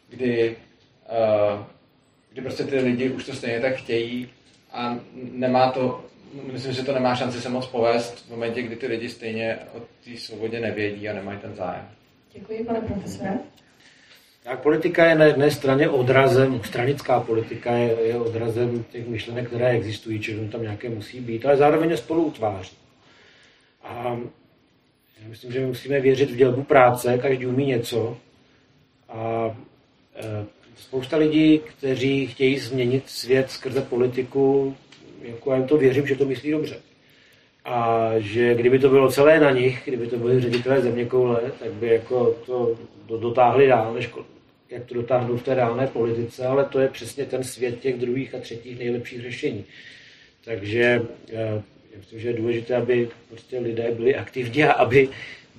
[0.10, 0.56] kdy,
[1.56, 1.64] uh,
[2.34, 4.30] kdy prostě ty lidi už to stejně tak chtějí
[4.72, 6.04] a nemá to
[6.52, 9.80] myslím, že to nemá šanci se moc povést v momentě, kdy ty lidi stejně o
[9.80, 11.90] té svobodě nevědí a nemají ten zájem.
[12.34, 13.40] Děkuji, pane profesore.
[14.44, 19.70] Tak politika je na jedné straně odrazem, stranická politika je, je odrazem těch myšlenek, které
[19.70, 22.78] existují, čili tam nějaké musí být, ale zároveň je spolu utváří.
[23.84, 24.20] A
[25.22, 28.18] já myslím, že my musíme věřit v dělbu práce, každý umí něco.
[29.10, 29.56] A
[30.16, 30.46] e,
[30.78, 34.76] spousta lidí, kteří chtějí změnit svět skrze politiku,
[35.22, 36.78] jako já jim to věřím, že to myslí dobře.
[37.66, 41.72] A že kdyby to bylo celé na nich, kdyby to byli ředitelé země koule, tak
[41.72, 42.78] by jako to
[43.20, 44.10] dotáhli dál, než
[44.70, 48.36] jak to dotáhnou v té reálné politice, ale to je přesně ten svět těch druhých
[48.36, 49.66] a třetích nejlepších řešení.
[50.46, 51.02] Takže
[51.98, 55.10] eh, já myslím, že je důležité, aby prostě lidé byli aktivní a aby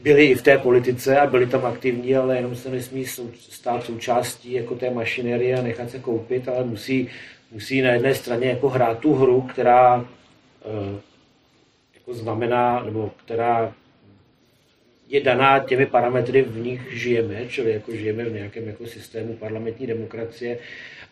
[0.03, 3.05] byli i v té politice a byli tam aktivní, ale jenom se nesmí
[3.51, 7.09] stát součástí jako té mašinerie a nechat se koupit, ale musí
[7.51, 10.09] musí na jedné straně jako hrát tu hru, která
[10.65, 11.01] eh,
[11.95, 13.75] jako znamená, nebo která
[15.09, 19.87] je daná těmi parametry, v nich žijeme, čili jako žijeme v nějakém jako systému parlamentní
[19.87, 20.59] demokracie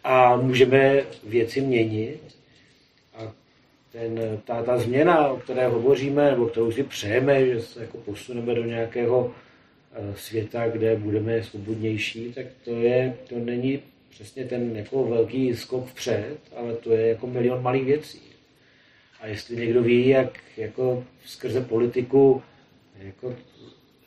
[0.04, 2.20] a můžeme věci měnit.
[4.00, 8.54] Ten, ta, ta změna, o které hovoříme, nebo kterou si přejeme, že se jako posuneme
[8.54, 9.34] do nějakého
[9.92, 13.80] eh, světa, kde budeme svobodnější, tak to, je, to není
[14.10, 18.20] přesně ten jako velký skok vpřed, ale to je jako milion malých věcí.
[19.20, 22.42] A jestli někdo ví, jak jako skrze politiku
[22.98, 23.36] jako,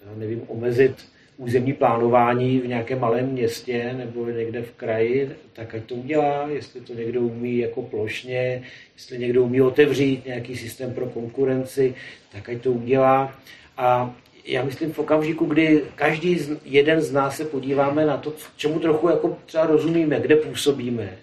[0.05, 1.05] já nevím, omezit
[1.39, 6.81] územní plánování v nějakém malém městě nebo někde v kraji, tak ať to udělá, jestli
[6.81, 11.95] to někdo umí jako plošně, jestli někdo umí otevřít nějaký systém pro konkurenci,
[12.31, 13.39] tak ať to udělá.
[13.77, 18.79] A já myslím v okamžiku, kdy každý jeden z nás se podíváme na to, čemu
[18.79, 21.17] trochu jako třeba rozumíme, kde působíme,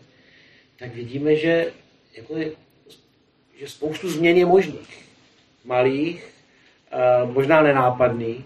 [0.78, 1.72] tak vidíme, že,
[2.16, 2.34] jako,
[3.60, 5.06] že spoustu změn je možných.
[5.64, 6.24] Malých,
[7.32, 8.44] možná nenápadných,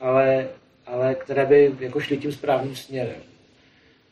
[0.00, 0.48] ale,
[0.90, 3.22] ale které by jako šly tím správným směrem.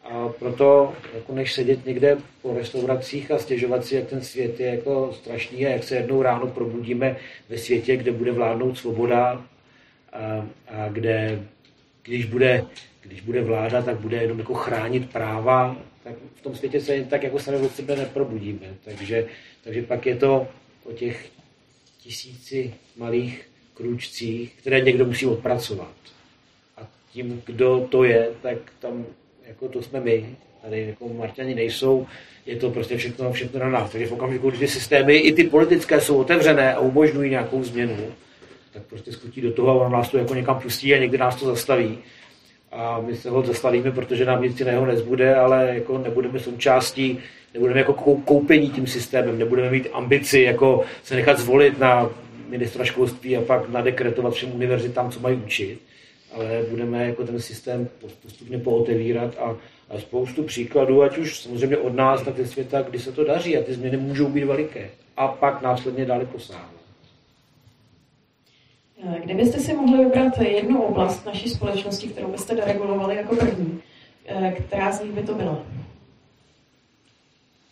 [0.02, 4.66] A proto, jako než sedět někde po restauracích a stěžovat si, jak ten svět je
[4.66, 7.16] jako strašný a jak se jednou ráno probudíme
[7.48, 9.44] ve světě, kde bude vládnout svoboda,
[10.12, 11.42] a, a kde,
[12.02, 12.64] když bude,
[13.02, 17.22] když bude vláda, tak bude jenom jako chránit práva, tak v tom světě se tak
[17.22, 18.74] jako sami od sebe neprobudíme.
[18.84, 19.26] Takže,
[19.64, 20.48] takže pak je to
[20.84, 21.28] o těch
[21.98, 25.94] tisíci malých krůčcích, které někdo musí odpracovat.
[27.18, 29.06] Tím, kdo to je, tak tam
[29.46, 30.36] jako to jsme my.
[30.62, 32.06] Tady jako Marťani nejsou,
[32.46, 33.90] je to prostě všechno, všechno na nás.
[33.90, 37.96] Takže v okamžiku, kdy ty systémy, i ty politické, jsou otevřené a umožňují nějakou změnu,
[38.72, 41.36] tak prostě skutí do toho a on nás to jako někam pustí a někdy nás
[41.36, 41.98] to zastaví.
[42.72, 47.18] A my se ho zastavíme, protože nám nic jiného nezbude, ale jako nebudeme součástí,
[47.54, 47.92] nebudeme jako
[48.24, 52.10] koupení tím systémem, nebudeme mít ambici jako se nechat zvolit na
[52.48, 55.87] ministra školství a pak nadekretovat všem univerzitám, co mají učit.
[56.32, 57.88] Ale budeme jako ten systém
[58.22, 59.56] postupně pootevírat a,
[59.88, 63.56] a spoustu příkladů, ať už samozřejmě od nás, tak ze světa, kdy se to daří
[63.56, 66.78] a ty změny můžou být veliké a pak následně dále posáhnout.
[69.24, 73.80] Kdybyste si mohli vybrat jednu oblast naší společnosti, kterou byste deregulovali jako první,
[74.26, 75.62] eh, která z nich by to byla?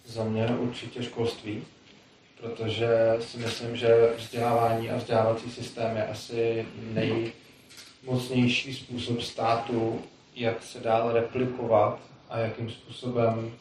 [0.06, 1.62] Za mě určitě školství,
[2.40, 2.88] protože
[3.20, 6.66] si myslím, že vzdělávání a vzdělávací systém je asi
[8.02, 10.02] nejmocnější způsob státu,
[10.34, 13.52] jak se dál replikovat a jakým způsobem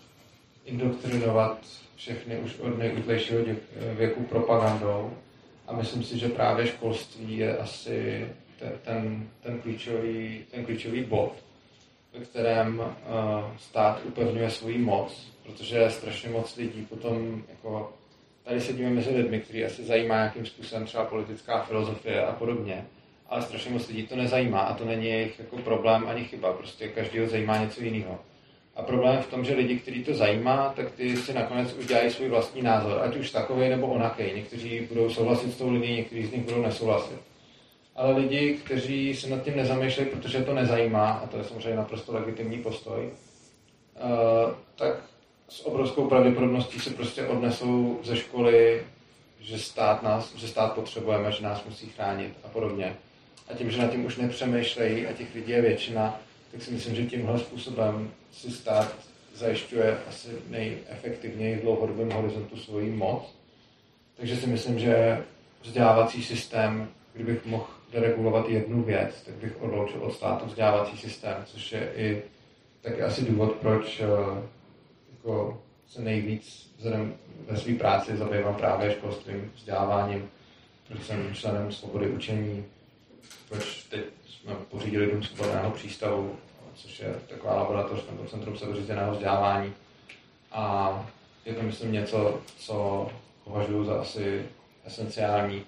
[0.65, 1.57] indoktrinovat
[1.95, 3.39] všechny už od nejútlejšího
[3.93, 5.13] věku propagandou.
[5.67, 8.27] A myslím si, že právě školství je asi
[8.83, 11.33] ten, ten, klíčový, ten klíčový bod,
[12.13, 12.85] ve kterém uh,
[13.57, 17.93] stát upevňuje svoji moc, protože strašně moc lidí potom jako
[18.43, 22.85] tady sedíme mezi lidmi, kteří asi zajímá, jakým způsobem třeba politická filozofie a podobně,
[23.29, 26.87] ale strašně moc lidí to nezajímá a to není jejich jako problém ani chyba, prostě
[26.87, 28.19] každého zajímá něco jiného.
[28.75, 32.11] A problém je v tom, že lidi, kteří to zajímá, tak ty si nakonec udělají
[32.11, 34.23] svůj vlastní názor, ať už takový nebo onaký.
[34.23, 37.17] Někteří budou souhlasit s tou lidí, někteří z nich budou nesouhlasit.
[37.95, 42.13] Ale lidi, kteří se nad tím nezamýšlejí, protože to nezajímá, a to je samozřejmě naprosto
[42.13, 44.95] legitimní postoj, uh, tak
[45.49, 48.83] s obrovskou pravděpodobností se prostě odnesou ze školy,
[49.39, 52.95] že stát, nás, že stát potřebujeme, že nás musí chránit a podobně.
[53.47, 56.19] A tím, že nad tím už nepřemýšlejí a těch lidí je většina,
[56.51, 58.95] tak si myslím, že tímhle způsobem si stát
[59.35, 63.35] zajišťuje asi nejefektivněji v dlouhodobém horizontu svoji moc.
[64.17, 65.23] Takže si myslím, že
[65.61, 71.71] vzdělávací systém, kdybych mohl deregulovat jednu věc, tak bych odloučil od státu vzdělávací systém, což
[71.71, 72.21] je i
[72.81, 74.05] taky asi důvod, proč eh,
[75.11, 77.13] jako se nejvíc vzhledem
[77.49, 80.29] ve své práci zabývám právě školstvím, vzděláváním,
[80.87, 82.65] proč jsem členem svobody učení,
[83.49, 86.35] proč teď jsme pořídili Dům svobodného přístavu,
[86.75, 89.73] což je taková laboratoř nebo Centrum sebeřízeného vzdělávání.
[90.51, 91.09] A
[91.45, 93.09] je to, myslím, něco, co
[93.43, 94.45] považuji za asi
[94.85, 95.63] esenciální.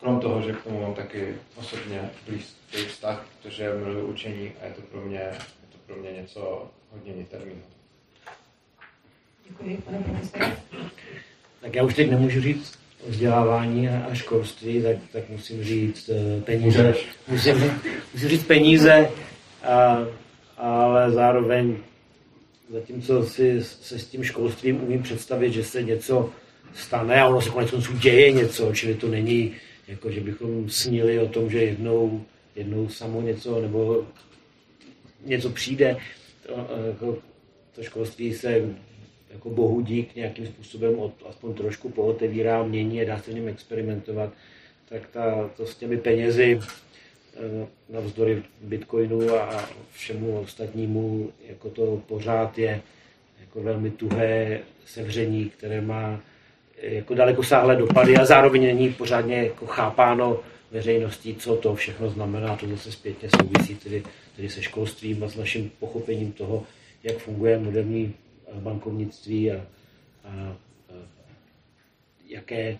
[0.00, 4.72] Krom toho, že k tomu mám taky osobně blízký vztah, protože miluji učení a je
[4.72, 7.60] to pro mě, je to pro mě něco hodně niterného.
[9.48, 10.56] Děkuji, pane profesore.
[11.60, 12.78] Tak já už teď nemůžu říct
[13.08, 16.94] vzdělávání a školství, tak, tak musím říct uh, peníze.
[17.28, 17.54] Musím,
[18.14, 19.08] musím říct peníze,
[19.62, 20.06] a,
[20.56, 21.76] ale zároveň
[22.72, 26.30] zatímco si se s tím školstvím umím představit, že se něco
[26.74, 29.54] stane a ono se konec konců děje něco, čili to není
[29.88, 32.22] jako, že bychom snili o tom, že jednou,
[32.56, 34.06] jednou samo něco nebo
[35.24, 35.96] něco přijde.
[36.46, 37.18] To, jako,
[37.74, 38.62] to školství se
[39.36, 43.48] jako bohu dík nějakým způsobem od, aspoň trošku pootevírá, mění a dá se v něm
[43.48, 44.32] experimentovat,
[44.88, 52.58] tak ta, to s těmi penězi eh, navzdory bitcoinu a všemu ostatnímu, jako to pořád
[52.58, 52.80] je
[53.40, 56.20] jako velmi tuhé sevření, které má
[56.82, 62.10] eh, jako daleko sáhlé dopady a zároveň není pořádně jako chápáno veřejností, co to všechno
[62.10, 62.56] znamená.
[62.56, 64.02] To zase zpětně souvisí tedy,
[64.36, 66.62] tedy se školstvím a s naším pochopením toho,
[67.02, 68.14] jak funguje moderní
[68.54, 69.56] bankovnictví a,
[70.24, 70.56] a,
[72.28, 72.78] jaké,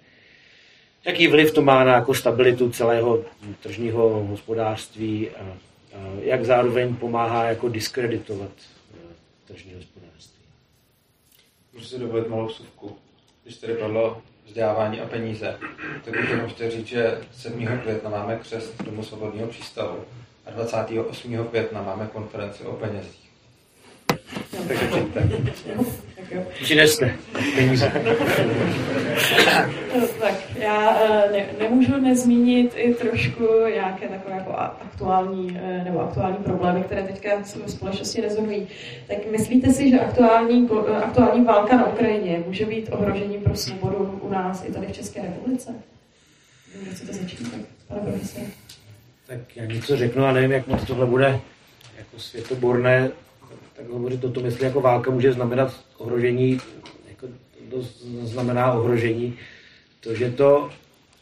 [1.04, 3.24] jaký vliv to má na jako stabilitu celého
[3.62, 5.56] tržního hospodářství a, a
[6.20, 8.50] jak zároveň pomáhá jako diskreditovat
[8.94, 8.98] e,
[9.52, 10.42] tržní hospodářství.
[11.72, 12.96] Můžu si dovolit malou suvku.
[13.44, 15.58] Když tady padlo vzdělávání a peníze,
[16.04, 17.66] tak bych jenom chtěl říct, že 7.
[17.82, 20.04] května máme křest Domu svobodného přístavu
[20.46, 21.46] a 28.
[21.46, 23.25] května máme konferenci o penězích.
[26.62, 27.14] Přineste
[27.54, 27.92] peníze.
[30.20, 36.36] tak já eh, ne, nemůžu nezmínit i trošku nějaké takové jako aktuální eh, nebo aktuální
[36.36, 38.68] problémy, které teďka ve společnosti rezonují.
[39.08, 44.20] Tak myslíte si, že aktuální, eh, aktuální válka na Ukrajině může být ohrožením pro svobodu
[44.22, 45.74] u nás i tady v České republice?
[46.90, 48.42] Chcete začít, tak, pane profesor?
[49.26, 51.40] Tak já něco řeknu a nevím, jak moc tohle bude
[51.98, 53.10] jako světoborné
[53.76, 56.60] tak hovořit o tom, jestli jako válka může znamenat ohrožení,
[57.08, 57.26] jako
[57.70, 57.76] to
[58.22, 59.38] znamená ohrožení,
[60.00, 60.70] to, že to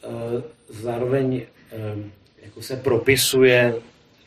[0.06, 1.42] uh, zároveň
[1.94, 2.04] uh,
[2.42, 3.74] jako se propisuje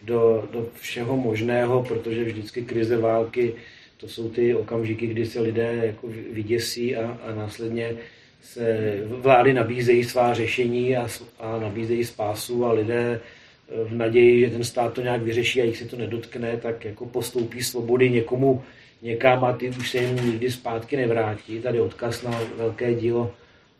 [0.02, 3.54] do, do všeho možného, protože vždycky krize války,
[3.98, 7.96] to jsou ty okamžiky, kdy se lidé jako vyděsí a, a následně
[8.42, 11.08] se vlády nabízejí svá řešení a,
[11.40, 13.20] a nabízejí spásu a lidé
[13.86, 17.06] v naději, že ten stát to nějak vyřeší a jich se to nedotkne, tak jako
[17.06, 18.64] postoupí svobody někomu
[19.02, 21.60] někam a ty už se jim nikdy zpátky nevrátí.
[21.60, 23.34] Tady odkaz na velké dílo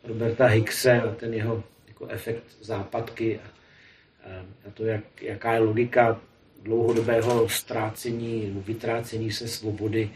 [0.04, 4.28] Roberta Hickse a ten jeho jako efekt západky a,
[4.66, 6.20] a to, jak, jaká je logika
[6.62, 10.10] dlouhodobého ztrácení vytrácení se svobody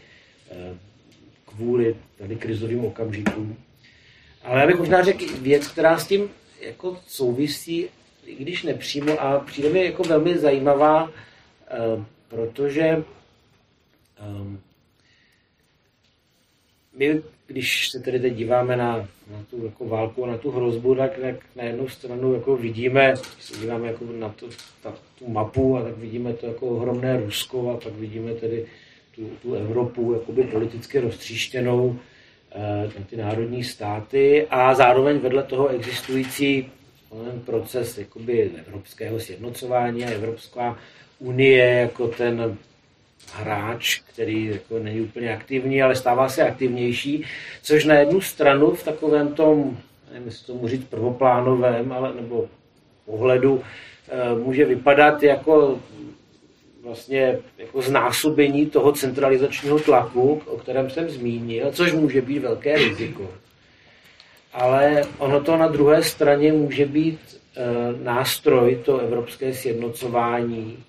[0.51, 0.77] eh,
[1.45, 3.57] kvůli tady krizovým okamžikům.
[4.43, 6.29] Ale já bych možná řekl věc, která s tím
[6.61, 7.89] jako souvisí,
[8.25, 11.11] i když nepřímo, a přijde mi jako velmi zajímavá,
[11.67, 13.03] eh, protože
[16.97, 18.97] my, když se tedy teď díváme na,
[19.31, 23.59] na tu jako válku, na tu hrozbu, tak, tak na jednu stranu jako vidíme, se
[23.59, 24.49] díváme jako na tu,
[24.83, 28.65] ta, tu mapu a tak vidíme to jako ohromné Rusko a pak vidíme tedy
[29.15, 31.99] tu, tu Evropu jakoby politicky roztříštěnou
[32.51, 36.71] eh, na ty národní státy a zároveň vedle toho existující
[37.23, 40.77] ten proces jakoby evropského sjednocování a Evropská
[41.19, 42.57] unie jako ten
[43.33, 47.25] hráč, který jako není úplně aktivní, ale stává se aktivnější,
[47.63, 49.77] což na jednu stranu v takovém tom,
[50.11, 52.47] nevím, jestli tomu říct prvoplánovém, ale nebo
[53.05, 53.63] pohledu,
[54.09, 55.79] eh, může vypadat jako
[56.83, 63.31] vlastně jako znásobení toho centralizačního tlaku, o kterém jsem zmínil, což může být velké riziko.
[64.53, 67.19] Ale ono to na druhé straně může být
[67.55, 70.83] e, nástroj, to evropské sjednocování,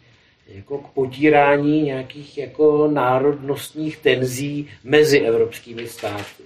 [0.48, 6.42] jako k potírání nějakých jako národnostních tenzí mezi evropskými státy,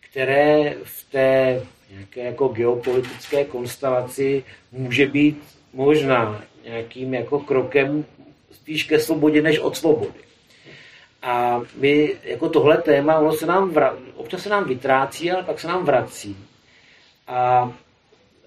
[0.00, 1.62] které v té
[1.92, 8.04] nějaké jako geopolitické konstelaci může být možná nějakým jako krokem
[8.52, 10.27] spíš ke svobodě než od svobody.
[11.22, 15.60] A my jako tohle téma, ono se nám vra, občas se nám vytrácí, ale pak
[15.60, 16.36] se nám vrací.
[17.26, 17.72] A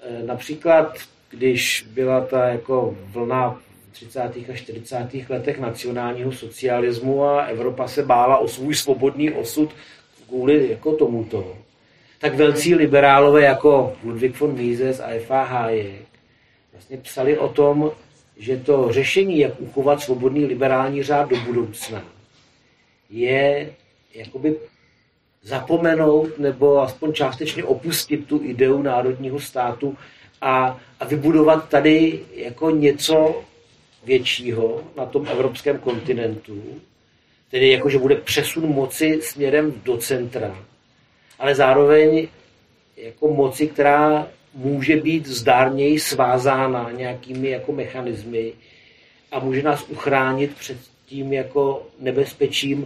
[0.01, 0.97] e, například,
[1.29, 3.59] když byla ta jako vlna
[3.91, 4.19] 30.
[4.19, 5.09] a 40.
[5.29, 9.69] letech nacionálního socialismu a Evropa se bála o svůj svobodný osud
[10.27, 11.55] kvůli jako tomuto.
[12.19, 15.43] Tak velcí liberálové jako Ludwig von Mises a F.A.
[15.43, 16.05] Hayek
[16.71, 17.91] vlastně psali o tom,
[18.37, 22.03] že to řešení, jak uchovat svobodný liberální řád do budoucna,
[23.11, 23.73] je
[24.13, 24.55] jakoby
[25.43, 29.97] zapomenout nebo aspoň částečně opustit tu ideu národního státu
[30.41, 33.43] a, a vybudovat tady jako něco
[34.03, 36.63] většího na tom evropském kontinentu,
[37.51, 40.65] tedy jako, že bude přesun moci směrem do centra,
[41.39, 42.27] ale zároveň
[42.97, 48.53] jako moci, která může být zdárněji svázána nějakými jako mechanismy
[49.31, 52.85] a může nás uchránit před tím jako nebezpečím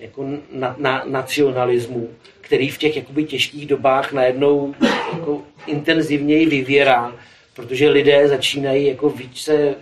[0.00, 4.74] jako na, na, nacionalismu, který v těch jakoby těžkých dobách najednou
[5.12, 7.16] jako intenzivněji vyvěrá,
[7.54, 9.74] protože lidé začínají jako více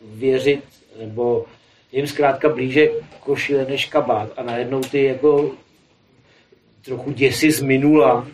[0.00, 0.64] věřit,
[1.00, 1.46] nebo
[1.92, 2.88] jim zkrátka blíže
[3.20, 5.54] košile než kabát a najednou ty jako
[6.84, 8.28] trochu děsi z minula,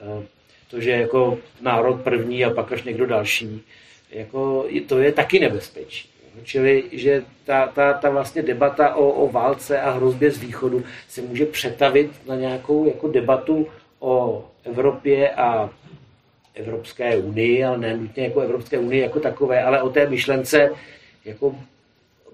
[0.00, 0.26] eh,
[0.70, 3.62] to, že jako národ první a pak až někdo další,
[4.10, 6.08] jako to je taky nebezpečí.
[6.42, 11.22] Čili, že ta, ta, ta vlastně debata o, o válce a hrozbě z východu se
[11.22, 13.66] může přetavit na nějakou jako debatu
[14.00, 15.70] o Evropě a
[16.54, 20.70] Evropské unii, ale ne nutně jako Evropské unii jako takové, ale o té myšlence
[21.24, 21.56] jako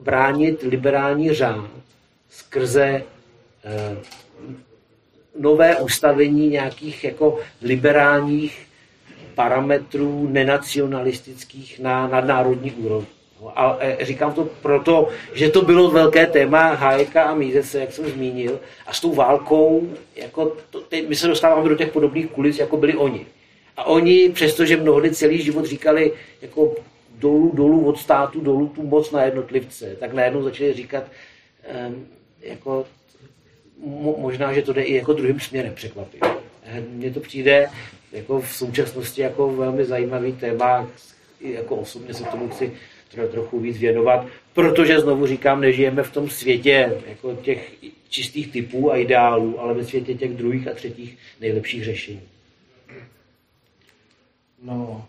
[0.02, 1.70] bránit liberální řád
[2.30, 3.02] skrze
[3.64, 3.96] eh,
[5.38, 8.66] nové ustavení nějakých jako liberálních
[9.34, 13.21] parametrů nenacionalistických na nadnárodní úrovni.
[13.42, 17.92] No, a e, říkám to proto, že to bylo velké téma Hájka a Mízece, jak
[17.92, 22.26] jsem zmínil, a s tou válkou, jako to, teď my se dostáváme do těch podobných
[22.26, 23.26] kulis, jako byli oni.
[23.76, 26.12] A oni, přestože mnohdy celý život říkali,
[26.42, 26.74] jako
[27.18, 31.04] dolů, dolů od státu, dolů tu moc na jednotlivce, tak najednou začali říkat,
[31.88, 32.06] um,
[32.40, 32.86] jako
[33.86, 36.24] mo, možná, že to jde i jako druhým směrem překvapit.
[36.88, 37.70] Mně to přijde
[38.12, 40.88] jako v současnosti jako velmi zajímavý téma,
[41.40, 42.72] jako osobně se tomu chci
[43.12, 47.72] trochu víc věnovat, protože znovu říkám, nežijeme v tom světě jako těch
[48.08, 52.22] čistých typů a ideálů, ale ve světě těch druhých a třetích nejlepších řešení.
[54.62, 55.08] No,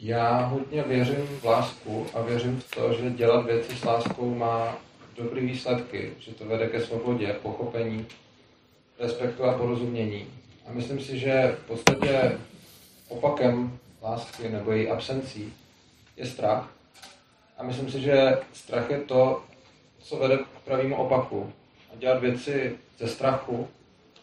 [0.00, 4.78] já hodně věřím v lásku a věřím v to, že dělat věci s láskou má
[5.16, 8.06] dobrý výsledky, že to vede ke svobodě, pochopení,
[8.98, 10.26] respektu a porozumění.
[10.66, 12.38] A myslím si, že v podstatě
[13.08, 15.52] opakem lásky nebo její absencí
[16.16, 16.75] je strach.
[17.58, 19.42] A myslím si, že strach je to,
[19.98, 21.52] co vede k pravému opaku.
[21.92, 23.68] A dělat věci ze strachu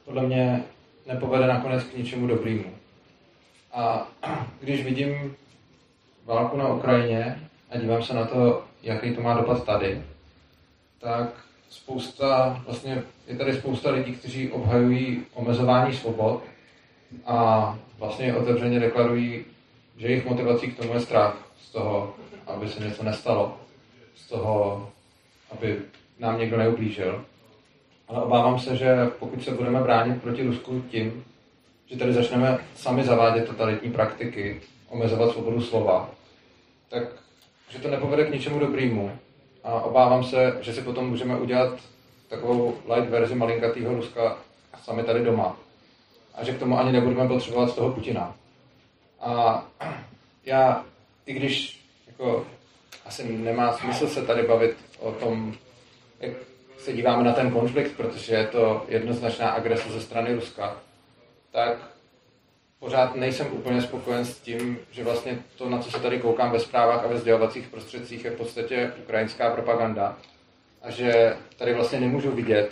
[0.05, 0.63] podle mě
[1.05, 2.73] nepovede nakonec k ničemu dobrému.
[3.73, 4.07] A
[4.59, 5.35] když vidím
[6.25, 10.01] válku na Ukrajině a dívám se na to, jaký to má dopad tady,
[10.99, 11.29] tak
[11.69, 16.43] spousta, vlastně je tady spousta lidí, kteří obhajují omezování svobod
[17.25, 19.45] a vlastně otevřeně deklarují,
[19.97, 22.15] že jejich motivací k tomu je strach z toho,
[22.47, 23.57] aby se něco nestalo.
[24.15, 24.89] z toho,
[25.51, 25.79] aby
[26.19, 27.25] nám někdo neublížil.
[28.07, 31.25] Ale obávám se, že pokud se budeme bránit proti Rusku tím,
[31.85, 36.09] že tady začneme sami zavádět totalitní praktiky, omezovat svobodu slova,
[36.89, 37.03] tak
[37.69, 39.11] že to nepovede k ničemu dobrému.
[39.63, 41.79] A obávám se, že si potom můžeme udělat
[42.27, 44.37] takovou light verzi malinkatého Ruska
[44.83, 45.57] sami tady doma.
[46.35, 48.35] A že k tomu ani nebudeme potřebovat z toho Putina.
[49.19, 49.65] A
[50.45, 50.85] já,
[51.25, 51.82] i když
[52.19, 52.47] jako,
[53.05, 55.55] asi nemá smysl se tady bavit o tom,
[56.19, 56.31] jak
[56.77, 60.77] se díváme na ten konflikt, protože je to jednoznačná agrese ze strany Ruska,
[61.51, 61.77] tak
[62.79, 66.59] pořád nejsem úplně spokojen s tím, že vlastně to, na co se tady koukám ve
[66.59, 70.17] zprávách a ve sdělovacích prostředcích, je v podstatě ukrajinská propaganda.
[70.81, 72.71] A že tady vlastně nemůžu vidět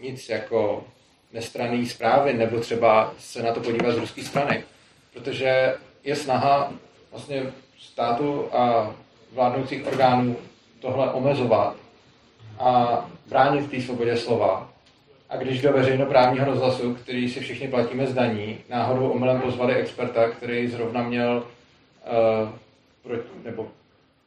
[0.00, 0.84] nic jako
[1.32, 4.64] nestraný zprávy nebo třeba se na to podívat z ruské strany,
[5.12, 5.74] protože
[6.04, 6.72] je snaha
[7.10, 8.94] vlastně státu a
[9.32, 10.36] vládnoucích orgánů
[10.80, 11.76] tohle omezovat
[12.58, 14.70] a bránit té svobodě slova.
[15.28, 20.28] A když do veřejnoprávního rozhlasu, který si všichni platíme z daní, náhodou omylem pozvali experta,
[20.28, 21.46] který zrovna měl
[22.46, 22.48] uh,
[23.02, 23.68] proti, nebo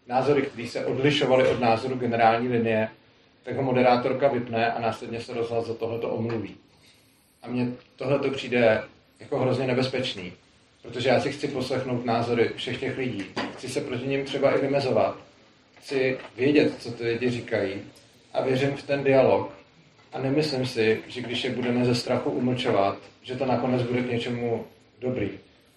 [0.07, 2.89] názory, které se odlišovaly od názoru generální linie,
[3.43, 6.55] tak ho moderátorka vypne a následně se rozhlas za tohleto omluví.
[7.43, 8.83] A mně tohle to přijde
[9.19, 10.33] jako hrozně nebezpečný,
[10.81, 13.25] protože já si chci poslechnout názory všech těch lidí.
[13.53, 15.17] Chci se proti ním třeba i vymezovat.
[15.79, 17.81] Chci vědět, co ty lidi říkají
[18.33, 19.51] a věřím v ten dialog.
[20.13, 24.11] A nemyslím si, že když je budeme ze strachu umlčovat, že to nakonec bude k
[24.11, 24.65] něčemu
[24.99, 25.29] dobrý.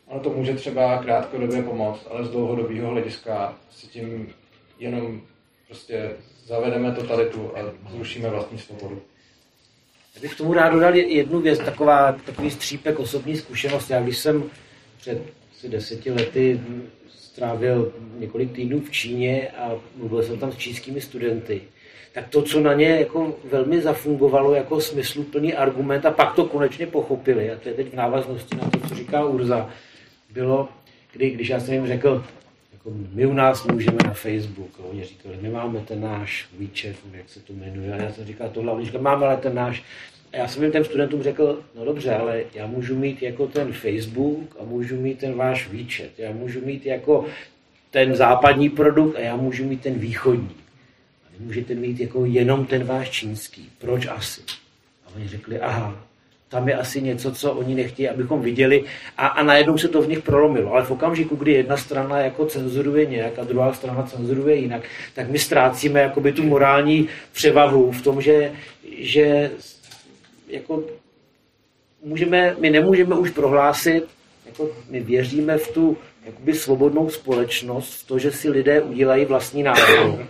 [0.07, 4.33] Ono to může třeba krátkodobě pomoct, ale z dlouhodobého hlediska si tím
[4.79, 5.21] jenom
[5.67, 6.11] prostě
[6.45, 9.03] zavedeme totalitu a zrušíme vlastní svobodu.
[10.15, 13.93] Já bych k tomu rád dodal jednu věc, taková, takový střípek osobní zkušenosti.
[13.93, 14.51] Já když jsem
[15.03, 15.23] před
[15.53, 16.61] asi deseti lety
[17.09, 21.61] strávil několik týdnů v Číně a mluvil jsem tam s čínskými studenty,
[22.13, 26.87] tak to, co na ně jako velmi zafungovalo jako smysluplný argument a pak to konečně
[26.87, 29.71] pochopili, a to je teď v návaznosti na to, co říká Urza,
[30.31, 30.69] bylo,
[31.13, 32.25] kdy, když já jsem jim řekl,
[32.73, 36.97] jako my u nás můžeme na Facebook, a oni říkali, my máme ten náš WeChat,
[37.13, 39.55] jak se to jmenuje, a já jsem říkal tohle, a oni říkali, máme ale ten
[39.55, 39.83] náš,
[40.33, 43.73] a já jsem jim těm studentům řekl, no dobře, ale já můžu mít jako ten
[43.73, 47.27] Facebook a můžu mít ten váš WeChat, já můžu mít jako
[47.91, 50.57] ten západní produkt a já můžu mít ten východní.
[51.27, 53.71] A vy můžete mít jako jenom ten váš čínský.
[53.79, 54.41] Proč asi?
[55.07, 56.03] A oni řekli, aha,
[56.49, 58.85] tam je asi něco, co oni nechtějí, abychom viděli
[59.19, 60.73] a, a najednou se to v nich prolomilo.
[60.73, 64.83] Ale v okamžiku, kdy jedna strana jako cenzuruje nějak a druhá strana cenzuruje jinak,
[65.15, 68.53] tak my ztrácíme jakoby tu morální převahu v tom, že,
[68.99, 69.51] že
[70.53, 70.85] jako
[72.05, 74.05] můžeme, my nemůžeme už prohlásit,
[74.47, 75.97] jako my věříme v tu
[76.27, 80.27] jakoby svobodnou společnost, v to, že si lidé udělají vlastní názor.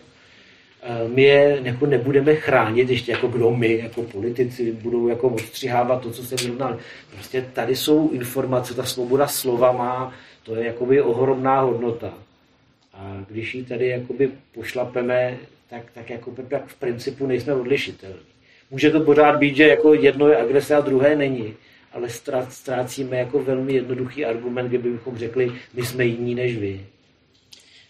[1.15, 6.11] My je jako nebudeme chránit, ještě jako kdo my, jako politici, budou jako odstřihávat to,
[6.11, 6.79] co se vyrovnali.
[7.15, 12.15] Prostě tady jsou informace, ta svoboda slova má, to je jakoby ohromná hodnota.
[12.95, 15.39] A když ji tady jakoby pošlapeme,
[15.71, 18.32] tak, tak, jako, tak v principu nejsme odlišitelní.
[18.73, 21.55] Může to pořád být, že jako jedno je agrese a druhé není,
[21.93, 22.09] ale
[22.49, 26.87] ztrácíme jako velmi jednoduchý argument, kdybychom řekli, my jsme jiní než vy.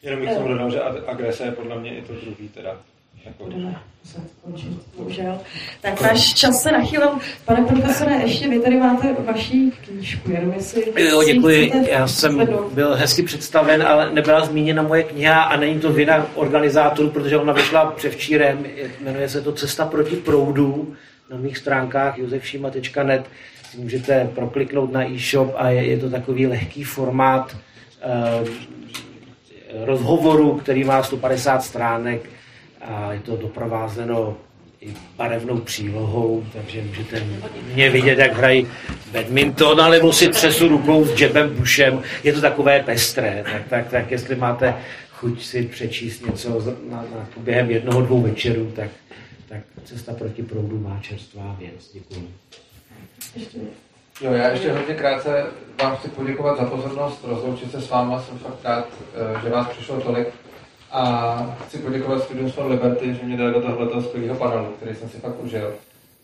[0.03, 2.81] Jenom bych tomu dodal, že agrese je podle mě i to druhý teda.
[3.45, 5.41] Budeme muset končit, bohužel.
[5.81, 7.11] Tak náš čas se nachylil.
[7.45, 10.93] Pane profesore, ještě vy tady máte vaší knížku, jenom jestli...
[10.97, 11.73] Jo, děkuji.
[11.91, 17.11] Já jsem byl hezky představen, ale nebyla zmíněna moje kniha a není to vina organizátorů,
[17.11, 18.67] protože ona vyšla převčírem.
[19.01, 20.95] Jmenuje se to Cesta proti proudu
[21.31, 23.25] na mých stránkách josefšima.net.
[23.77, 27.57] Můžete prokliknout na e-shop a je, je to takový lehký formát
[28.03, 28.45] eh,
[29.85, 32.31] rozhovoru, který má 150 stránek
[32.83, 34.37] a je to doprovázeno
[34.81, 37.23] i barevnou přílohou, takže můžete
[37.75, 38.69] mě vidět, jak hrají
[39.13, 42.03] badminton, alebo si třesu rukou s Jebem Bushem.
[42.25, 44.75] Je to takové pestré, tak, tak, tak jestli máte
[45.11, 48.91] chuť si přečíst něco na, na, během jednoho, dvou večerů, tak,
[49.49, 51.91] tak cesta proti proudu má čerstvá věc.
[51.93, 52.29] Děkuji.
[54.21, 55.47] Jo, já ještě hodně krátce
[55.83, 59.69] vám chci poděkovat za pozornost, rozloučit se s váma, jsem fakt rád, eh, že vás
[59.69, 60.29] přišlo tolik.
[60.93, 65.09] A chci poděkovat Students for Liberty, že mě dali do tohoto skvělého panelu, který jsem
[65.09, 65.75] si fakt užil.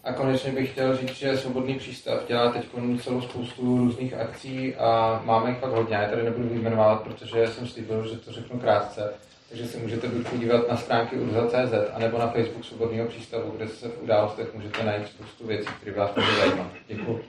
[0.04, 2.66] A konečně bych chtěl říct, že Svobodný přístav dělá teď
[3.02, 5.96] celou spoustu různých akcí a máme jich fakt hodně.
[5.96, 9.12] Já tady nebudu vyjmenovat, protože jsem slíbil, že to řeknu krátce.
[9.48, 13.88] Takže si můžete buď podívat na stránky urza.cz anebo na Facebook Svobodného přístavu, kde se
[13.88, 16.66] v událostech můžete najít spoustu věcí, které vás může zajímat.
[16.88, 17.24] Děkuji.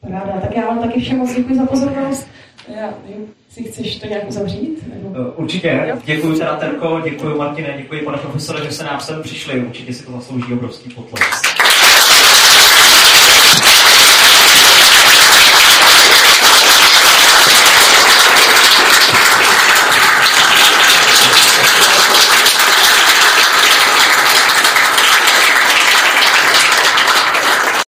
[0.00, 2.28] Paráda, tak já vám taky všem moc děkuji za pozornost.
[2.68, 4.88] Já nevím, si chceš to nějak uzavřít?
[4.94, 5.16] Nebo...
[5.18, 5.96] Eh, určitě.
[6.04, 9.60] Děkuji teda Terko, děkuji Martine, děkuji pane profesore, že se nám sem přišli.
[9.60, 11.55] Určitě si to zaslouží obrovský potlesk.